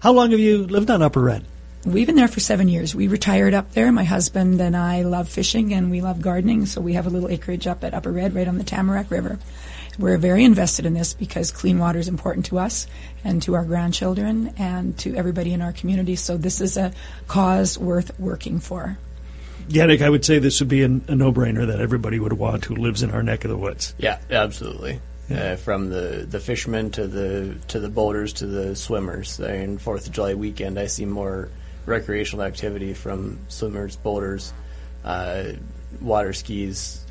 How 0.00 0.12
long 0.12 0.30
have 0.30 0.40
you 0.40 0.66
lived 0.66 0.90
on 0.90 1.02
Upper 1.02 1.20
Red? 1.20 1.44
We've 1.84 2.06
been 2.06 2.16
there 2.16 2.28
for 2.28 2.40
seven 2.40 2.68
years. 2.68 2.94
We 2.94 3.08
retired 3.08 3.54
up 3.54 3.72
there. 3.72 3.92
My 3.92 4.04
husband 4.04 4.60
and 4.60 4.76
I 4.76 5.02
love 5.02 5.28
fishing 5.28 5.72
and 5.72 5.90
we 5.90 6.00
love 6.00 6.20
gardening, 6.20 6.66
so 6.66 6.80
we 6.80 6.94
have 6.94 7.06
a 7.06 7.10
little 7.10 7.28
acreage 7.28 7.66
up 7.66 7.84
at 7.84 7.94
Upper 7.94 8.10
Red 8.10 8.34
right 8.34 8.48
on 8.48 8.58
the 8.58 8.64
Tamarack 8.64 9.10
River. 9.10 9.38
We're 9.98 10.16
very 10.16 10.44
invested 10.44 10.86
in 10.86 10.94
this 10.94 11.12
because 11.12 11.50
clean 11.50 11.78
water 11.78 11.98
is 11.98 12.08
important 12.08 12.46
to 12.46 12.58
us 12.58 12.86
and 13.24 13.42
to 13.42 13.54
our 13.54 13.64
grandchildren 13.64 14.54
and 14.56 14.96
to 14.98 15.14
everybody 15.14 15.52
in 15.52 15.60
our 15.60 15.72
community. 15.72 16.14
So 16.16 16.36
this 16.36 16.60
is 16.60 16.76
a 16.76 16.92
cause 17.26 17.78
worth 17.78 18.18
working 18.18 18.60
for. 18.60 18.96
Yannick, 19.68 20.02
I 20.02 20.08
would 20.08 20.24
say 20.24 20.38
this 20.38 20.60
would 20.60 20.68
be 20.68 20.82
a, 20.82 20.86
a 20.86 21.14
no-brainer 21.14 21.66
that 21.66 21.80
everybody 21.80 22.18
would 22.18 22.32
want 22.32 22.64
who 22.64 22.74
lives 22.74 23.02
in 23.02 23.10
our 23.10 23.22
neck 23.22 23.44
of 23.44 23.50
the 23.50 23.56
woods. 23.56 23.94
Yeah, 23.98 24.18
absolutely. 24.30 25.00
Uh, 25.30 25.56
from 25.56 25.90
the, 25.90 26.26
the 26.28 26.40
fishermen 26.40 26.90
to 26.90 27.06
the 27.06 27.54
to 27.68 27.78
the 27.78 27.90
boaters 27.90 28.32
to 28.34 28.46
the 28.46 28.74
swimmers. 28.74 29.38
I 29.40 29.58
mean, 29.58 29.76
Fourth 29.76 30.06
of 30.06 30.12
July 30.12 30.32
weekend, 30.32 30.78
I 30.78 30.86
see 30.86 31.04
more 31.04 31.50
recreational 31.84 32.46
activity 32.46 32.94
from 32.94 33.38
swimmers, 33.48 33.96
boaters, 33.96 34.54
uh, 35.04 35.52
water 36.00 36.32
skis, 36.32 37.04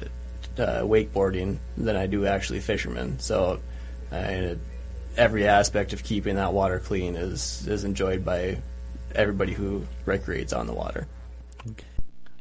uh, 0.58 0.82
wakeboarding 0.82 1.58
than 1.78 1.96
I 1.96 2.08
do 2.08 2.26
actually 2.26 2.60
fishermen. 2.60 3.20
So, 3.20 3.60
uh, 4.12 4.16
it, 4.16 4.60
every 5.16 5.48
aspect 5.48 5.94
of 5.94 6.04
keeping 6.04 6.38
that 6.38 6.54
water 6.54 6.80
clean 6.80 7.16
is 7.16 7.68
is 7.68 7.84
enjoyed 7.84 8.26
by 8.26 8.58
everybody 9.14 9.54
who 9.54 9.86
recreates 10.06 10.54
on 10.54 10.66
the 10.66 10.74
water. 10.74 11.06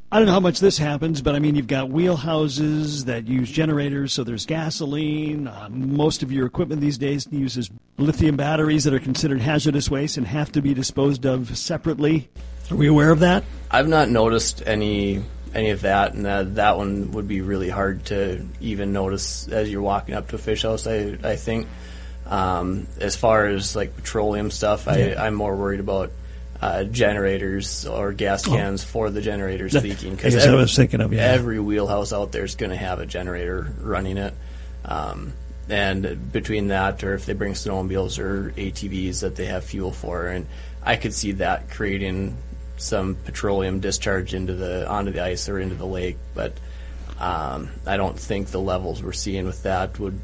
I 0.09 0.19
don't 0.19 0.27
know 0.27 0.33
how 0.33 0.39
much 0.39 0.61
this 0.61 0.77
happens, 0.77 1.21
but 1.21 1.35
I 1.35 1.39
mean, 1.39 1.55
you've 1.55 1.67
got 1.67 1.89
wheelhouses 1.89 3.05
that 3.05 3.27
use 3.27 3.51
generators, 3.51 4.13
so 4.13 4.23
there's 4.23 4.45
gasoline. 4.45 5.49
Uh, 5.49 5.67
most 5.69 6.23
of 6.23 6.31
your 6.31 6.45
equipment 6.45 6.79
these 6.79 6.97
days 6.97 7.27
uses 7.29 7.69
lithium 7.97 8.37
batteries 8.37 8.85
that 8.85 8.93
are 8.93 8.99
considered 8.99 9.41
hazardous 9.41 9.91
waste 9.91 10.15
and 10.15 10.25
have 10.25 10.49
to 10.53 10.61
be 10.61 10.73
disposed 10.73 11.25
of 11.25 11.57
separately. 11.57 12.29
Are 12.71 12.77
we 12.77 12.87
aware 12.87 13.11
of 13.11 13.19
that? 13.19 13.43
I've 13.69 13.89
not 13.89 14.09
noticed 14.09 14.63
any 14.65 15.23
any 15.53 15.71
of 15.71 15.81
that, 15.81 16.13
and 16.13 16.25
that 16.25 16.55
that 16.55 16.77
one 16.77 17.11
would 17.11 17.27
be 17.27 17.41
really 17.41 17.69
hard 17.69 18.05
to 18.05 18.45
even 18.61 18.93
notice 18.93 19.49
as 19.49 19.69
you're 19.69 19.81
walking 19.81 20.15
up 20.15 20.29
to 20.29 20.35
a 20.35 20.39
fish 20.39 20.63
house. 20.63 20.87
I 20.87 21.17
I 21.21 21.35
think. 21.35 21.67
Um, 22.25 22.87
as 22.99 23.15
far 23.15 23.45
as 23.45 23.73
like 23.73 23.95
petroleum 23.95 24.51
stuff, 24.51 24.89
I, 24.89 25.15
I'm 25.15 25.33
more 25.33 25.55
worried 25.55 25.79
about 25.79 26.11
uh, 26.61 26.83
generators 26.85 27.85
or 27.85 28.13
gas 28.13 28.45
cans 28.45 28.83
for 28.83 29.09
the 29.09 29.21
generators 29.21 29.73
leaking 29.73 30.17
I 30.17 30.49
I 30.51 30.55
was 30.55 30.75
thinking 30.75 31.01
of, 31.01 31.13
yeah. 31.13 31.21
every 31.21 31.59
wheelhouse 31.59 32.13
out 32.13 32.31
there 32.31 32.43
is 32.43 32.55
going 32.55 32.71
to 32.71 32.75
have 32.75 32.99
a 32.99 33.05
generator 33.05 33.73
running 33.79 34.17
it. 34.17 34.33
Um, 34.85 35.33
and 35.69 36.31
between 36.31 36.67
that, 36.67 37.03
or 37.03 37.13
if 37.13 37.25
they 37.25 37.33
bring 37.33 37.53
snowmobiles 37.53 38.19
or 38.19 38.51
ATVs 38.51 39.21
that 39.21 39.35
they 39.35 39.45
have 39.45 39.65
fuel 39.65 39.91
for, 39.91 40.27
and 40.27 40.47
I 40.81 40.95
could 40.95 41.13
see 41.13 41.33
that 41.33 41.69
creating 41.69 42.37
some 42.77 43.15
petroleum 43.15 43.79
discharge 43.79 44.33
into 44.33 44.53
the 44.53 44.87
onto 44.87 45.11
the 45.11 45.23
ice 45.23 45.49
or 45.49 45.59
into 45.59 45.75
the 45.75 45.85
lake. 45.85 46.17
But 46.33 46.53
um, 47.19 47.69
I 47.85 47.97
don't 47.97 48.17
think 48.17 48.47
the 48.47 48.61
levels 48.61 49.03
we're 49.03 49.11
seeing 49.11 49.45
with 49.45 49.63
that 49.63 49.99
would 49.99 50.19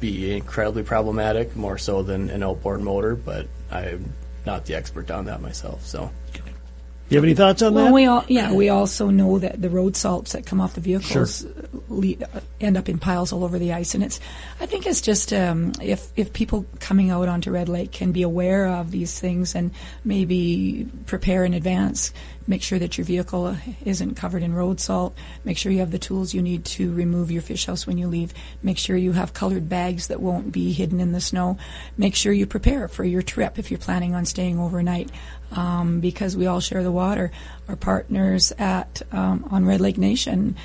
be 0.00 0.36
incredibly 0.36 0.82
problematic, 0.82 1.56
more 1.56 1.78
so 1.78 2.02
than 2.02 2.28
an 2.28 2.42
outboard 2.42 2.82
motor. 2.82 3.16
But 3.16 3.46
I'm 3.70 4.12
not 4.46 4.64
the 4.66 4.74
expert 4.74 5.10
on 5.10 5.24
that 5.26 5.40
myself, 5.40 5.84
so. 5.86 6.10
Do 6.34 7.16
you 7.16 7.18
have 7.18 7.24
any 7.24 7.34
thoughts 7.34 7.60
on 7.60 7.74
Well, 7.74 7.86
that? 7.86 7.92
we 7.92 8.06
all 8.06 8.24
yeah 8.28 8.52
we 8.54 8.70
also 8.70 9.10
know 9.10 9.38
that 9.38 9.60
the 9.60 9.68
road 9.68 9.96
salts 9.96 10.32
that 10.32 10.46
come 10.46 10.62
off 10.62 10.74
the 10.74 10.80
vehicles 10.80 11.44
le- 11.90 12.14
end 12.58 12.78
up 12.78 12.88
in 12.88 12.98
piles 12.98 13.34
all 13.34 13.44
over 13.44 13.58
the 13.58 13.74
ice, 13.74 13.94
and 13.94 14.02
it's 14.02 14.18
I 14.60 14.66
think 14.66 14.86
it's 14.86 15.02
just 15.02 15.30
um, 15.32 15.72
if 15.82 16.08
if 16.16 16.32
people 16.32 16.64
coming 16.80 17.10
out 17.10 17.28
onto 17.28 17.50
Red 17.50 17.68
Lake 17.68 17.92
can 17.92 18.12
be 18.12 18.22
aware 18.22 18.66
of 18.66 18.92
these 18.92 19.18
things 19.20 19.54
and 19.54 19.72
maybe 20.04 20.88
prepare 21.04 21.44
in 21.44 21.52
advance, 21.52 22.14
make 22.46 22.62
sure 22.62 22.78
that 22.78 22.98
your 22.98 23.04
vehicle 23.04 23.56
isn't 23.84 24.14
covered 24.14 24.42
in 24.42 24.54
road 24.54 24.80
salt, 24.80 25.16
make 25.44 25.58
sure 25.58 25.72
you 25.72 25.80
have 25.80 25.90
the 25.90 25.98
tools 25.98 26.34
you 26.34 26.42
need 26.42 26.64
to 26.64 26.92
remove 26.92 27.30
your 27.30 27.42
fish 27.42 27.66
house 27.66 27.86
when 27.86 27.98
you 27.98 28.08
leave, 28.08 28.32
make 28.62 28.78
sure 28.78 28.96
you 28.96 29.12
have 29.12 29.32
colored 29.32 29.68
bags 29.68 30.08
that 30.08 30.20
won't 30.20 30.52
be 30.52 30.72
hidden 30.72 31.00
in 31.00 31.12
the 31.12 31.20
snow, 31.20 31.58
make 31.96 32.14
sure 32.14 32.32
you 32.32 32.46
prepare 32.46 32.88
for 32.88 33.04
your 33.04 33.22
trip 33.22 33.58
if 33.58 33.70
you're 33.70 33.78
planning 33.78 34.14
on 34.14 34.24
staying 34.24 34.58
overnight. 34.58 35.10
Um, 35.52 36.00
because 36.00 36.34
we 36.34 36.46
all 36.46 36.60
share 36.60 36.82
the 36.82 36.90
water. 36.90 37.30
Our 37.68 37.76
partners 37.76 38.54
at 38.58 39.02
um, 39.12 39.46
on 39.50 39.66
Red 39.66 39.82
Lake 39.82 39.98
Nation, 39.98 40.56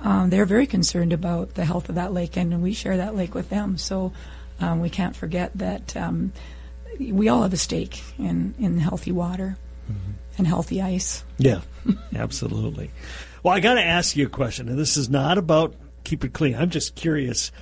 um, 0.00 0.30
they're 0.30 0.46
very 0.46 0.66
concerned 0.66 1.12
about 1.12 1.54
the 1.54 1.64
health 1.64 1.88
of 1.88 1.94
that 1.94 2.12
lake, 2.12 2.36
and 2.36 2.60
we 2.60 2.72
share 2.72 2.96
that 2.96 3.14
lake 3.14 3.36
with 3.36 3.50
them. 3.50 3.78
So 3.78 4.12
um, 4.58 4.80
we 4.80 4.90
can't 4.90 5.14
forget 5.14 5.52
that 5.54 5.96
um, 5.96 6.32
we 6.98 7.28
all 7.28 7.42
have 7.42 7.52
a 7.52 7.56
stake 7.56 8.02
in 8.18 8.54
in 8.58 8.78
healthy 8.78 9.12
water 9.12 9.56
and 10.38 10.46
healthy 10.46 10.82
ice. 10.82 11.24
Yeah, 11.38 11.60
absolutely. 12.16 12.90
Well, 13.42 13.54
I 13.54 13.60
got 13.60 13.74
to 13.74 13.82
ask 13.82 14.16
you 14.16 14.26
a 14.26 14.30
question, 14.30 14.68
and 14.68 14.78
this 14.78 14.96
is 14.96 15.08
not 15.08 15.38
about 15.38 15.74
keep 16.04 16.24
it 16.24 16.32
clean. 16.32 16.54
I'm 16.54 16.70
just 16.70 16.94
curious. 16.94 17.52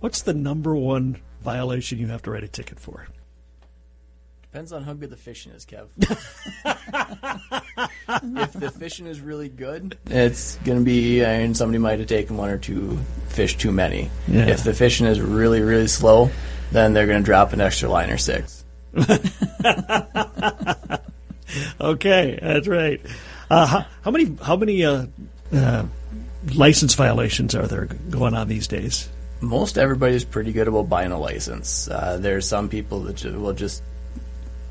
What's 0.00 0.22
the 0.22 0.34
number 0.34 0.74
one 0.74 1.20
violation 1.42 1.98
you 1.98 2.08
have 2.08 2.22
to 2.22 2.30
write 2.30 2.44
a 2.44 2.48
ticket 2.48 2.78
for? 2.78 3.06
Depends 4.42 4.72
on 4.72 4.82
how 4.82 4.94
good 4.94 5.10
the 5.10 5.16
fishing 5.16 5.52
is, 5.52 5.66
Kev. 5.66 5.88
if 8.40 8.52
the 8.54 8.70
fishing 8.70 9.06
is 9.06 9.20
really 9.20 9.48
good, 9.48 9.98
it's 10.06 10.56
going 10.64 10.78
to 10.78 10.84
be, 10.84 11.24
I 11.24 11.38
mean, 11.38 11.54
somebody 11.54 11.78
might 11.78 11.98
have 11.98 12.08
taken 12.08 12.36
one 12.36 12.48
or 12.48 12.58
two 12.58 12.98
fish 13.28 13.56
too 13.56 13.72
many. 13.72 14.10
Yeah. 14.26 14.46
If 14.46 14.64
the 14.64 14.72
fishing 14.72 15.06
is 15.06 15.20
really, 15.20 15.60
really 15.60 15.86
slow, 15.86 16.30
then 16.72 16.94
they're 16.94 17.06
going 17.06 17.22
to 17.22 17.24
drop 17.24 17.52
an 17.52 17.60
extra 17.60 17.90
line 17.90 18.10
or 18.10 18.18
six. 18.18 18.64
Okay, 21.80 22.38
that's 22.40 22.66
right. 22.66 23.00
Uh, 23.50 23.66
how, 23.66 23.86
how 24.02 24.10
many 24.10 24.36
how 24.42 24.56
many 24.56 24.84
uh, 24.84 25.06
uh, 25.52 25.86
license 26.54 26.94
violations 26.94 27.54
are 27.54 27.66
there 27.66 27.86
going 27.86 28.34
on 28.34 28.48
these 28.48 28.66
days? 28.66 29.08
Most 29.40 29.78
everybody's 29.78 30.24
pretty 30.24 30.52
good 30.52 30.66
about 30.66 30.88
buying 30.88 31.12
a 31.12 31.18
license. 31.18 31.88
Uh, 31.88 32.18
there 32.18 32.36
are 32.36 32.40
some 32.40 32.68
people 32.68 33.02
that 33.02 33.16
ju- 33.16 33.38
will 33.38 33.52
just 33.52 33.82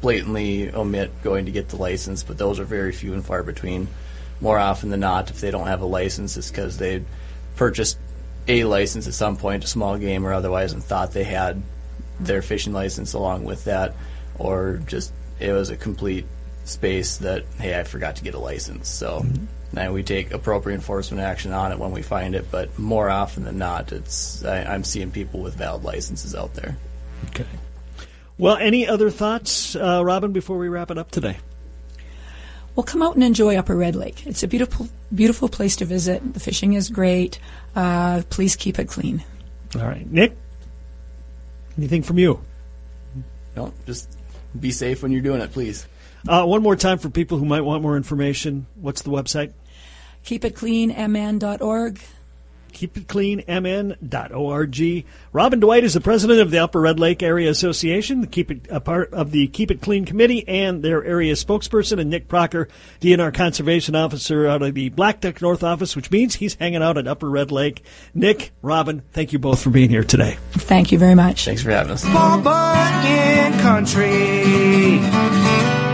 blatantly 0.01 0.71
omit 0.73 1.11
going 1.23 1.45
to 1.45 1.51
get 1.51 1.69
the 1.69 1.77
license, 1.77 2.23
but 2.23 2.37
those 2.37 2.59
are 2.59 2.65
very 2.65 2.91
few 2.91 3.13
and 3.13 3.25
far 3.25 3.43
between. 3.43 3.87
More 4.41 4.59
often 4.59 4.89
than 4.89 4.99
not, 4.99 5.31
if 5.31 5.41
they 5.41 5.49
don't 5.49 5.67
have 5.67 5.81
a 5.81 5.85
license, 5.85 6.37
it's 6.37 6.51
because 6.51 6.77
they 6.77 7.03
purchased 7.55 7.97
a 8.47 8.65
license 8.65 9.07
at 9.07 9.13
some 9.13 9.37
point, 9.37 9.63
a 9.63 9.67
small 9.67 9.97
game 9.97 10.27
or 10.27 10.33
otherwise, 10.33 10.73
and 10.73 10.83
thought 10.83 11.13
they 11.13 11.23
had 11.23 11.61
their 12.19 12.41
fishing 12.41 12.73
license 12.73 13.13
along 13.13 13.45
with 13.45 13.63
that, 13.63 13.95
or 14.37 14.81
just 14.85 15.11
it 15.39 15.51
was 15.51 15.69
a 15.69 15.77
complete 15.77 16.25
space 16.67 17.17
that 17.17 17.45
hey, 17.59 17.79
I 17.79 17.83
forgot 17.83 18.17
to 18.17 18.23
get 18.23 18.33
a 18.33 18.39
license. 18.39 18.89
So 18.89 19.25
now 19.71 19.93
we 19.93 20.03
take 20.03 20.31
appropriate 20.31 20.75
enforcement 20.75 21.21
action 21.21 21.53
on 21.53 21.71
it 21.71 21.79
when 21.79 21.91
we 21.91 22.01
find 22.01 22.35
it, 22.35 22.49
but 22.51 22.77
more 22.77 23.09
often 23.09 23.43
than 23.43 23.57
not, 23.57 23.91
it's 23.91 24.43
I, 24.43 24.63
I'm 24.63 24.83
seeing 24.83 25.11
people 25.11 25.41
with 25.41 25.55
valid 25.55 25.83
licenses 25.83 26.35
out 26.35 26.53
there. 26.53 26.77
Okay. 27.29 27.45
Well, 28.37 28.57
any 28.57 28.87
other 28.87 29.09
thoughts, 29.09 29.75
uh, 29.75 30.03
Robyn, 30.03 30.31
before 30.31 30.57
we 30.57 30.69
wrap 30.69 30.91
it 30.91 30.97
up 30.97 31.09
today? 31.09 31.37
Well, 32.75 32.83
come 32.83 33.01
out 33.01 33.15
and 33.15 33.23
enjoy 33.23 33.55
Upper 33.55 33.75
Red 33.75 33.95
Lake. 33.95 34.27
It's 34.27 34.43
a 34.43 34.47
beautiful, 34.47 34.87
beautiful 35.13 35.49
place 35.49 35.75
to 35.77 35.85
visit. 35.85 36.33
The 36.35 36.39
fishing 36.39 36.73
is 36.73 36.89
great. 36.89 37.39
Uh, 37.75 38.21
please 38.29 38.55
keep 38.55 38.77
it 38.77 38.87
clean. 38.87 39.23
All 39.75 39.81
right, 39.81 40.05
Nick. 40.11 40.37
Anything 41.75 42.03
from 42.03 42.19
you? 42.19 42.39
No, 43.55 43.73
just 43.87 44.07
be 44.59 44.71
safe 44.71 45.01
when 45.01 45.11
you're 45.11 45.21
doing 45.21 45.41
it, 45.41 45.51
please. 45.51 45.87
Uh, 46.27 46.45
one 46.45 46.61
more 46.61 46.75
time 46.75 46.97
for 46.97 47.09
people 47.09 47.37
who 47.37 47.45
might 47.45 47.61
want 47.61 47.81
more 47.81 47.95
information. 47.97 48.67
What's 48.75 49.01
the 49.01 49.09
website? 49.11 49.53
KeepItCleanMN.org. 50.25 52.01
keepitcleanmn.org. 52.73 55.05
Robyn 55.33 55.59
Dwight 55.59 55.83
is 55.83 55.93
the 55.95 56.01
president 56.01 56.39
of 56.41 56.51
the 56.51 56.59
Upper 56.59 56.81
Red 56.81 56.99
Lake 56.99 57.23
Area 57.23 57.49
Association, 57.49 58.21
the 58.21 58.27
keep 58.27 58.51
it, 58.51 58.67
a 58.69 58.79
part 58.79 59.11
of 59.13 59.31
the 59.31 59.47
Keep 59.47 59.71
It 59.71 59.81
Clean 59.81 60.05
Committee, 60.05 60.47
and 60.47 60.83
their 60.83 61.03
area 61.03 61.33
spokesperson, 61.33 61.99
and 61.99 62.09
Nick 62.11 62.27
Prachar, 62.27 62.67
DNR 63.01 63.33
Conservation 63.33 63.95
Officer 63.95 64.45
out 64.45 64.61
of 64.61 64.75
the 64.75 64.89
Blackduck 64.91 65.41
North 65.41 65.63
office, 65.63 65.95
which 65.95 66.11
means 66.11 66.35
he's 66.35 66.53
hanging 66.55 66.83
out 66.83 66.97
at 66.97 67.07
Upper 67.07 67.29
Red 67.29 67.51
Lake. 67.51 67.83
Nick, 68.13 68.51
Robyn, 68.61 69.01
thank 69.11 69.33
you 69.33 69.39
both 69.39 69.59
for 69.61 69.69
being 69.71 69.89
here 69.89 70.03
today. 70.03 70.37
Thank 70.51 70.91
you 70.91 70.99
very 70.99 71.15
much. 71.15 71.45
Thanks 71.45 71.63
for 71.63 71.71
having 71.71 71.93
us. 71.93 72.05
Paul 72.05 72.41
Bunyan 72.41 73.53
Country. 73.59 75.86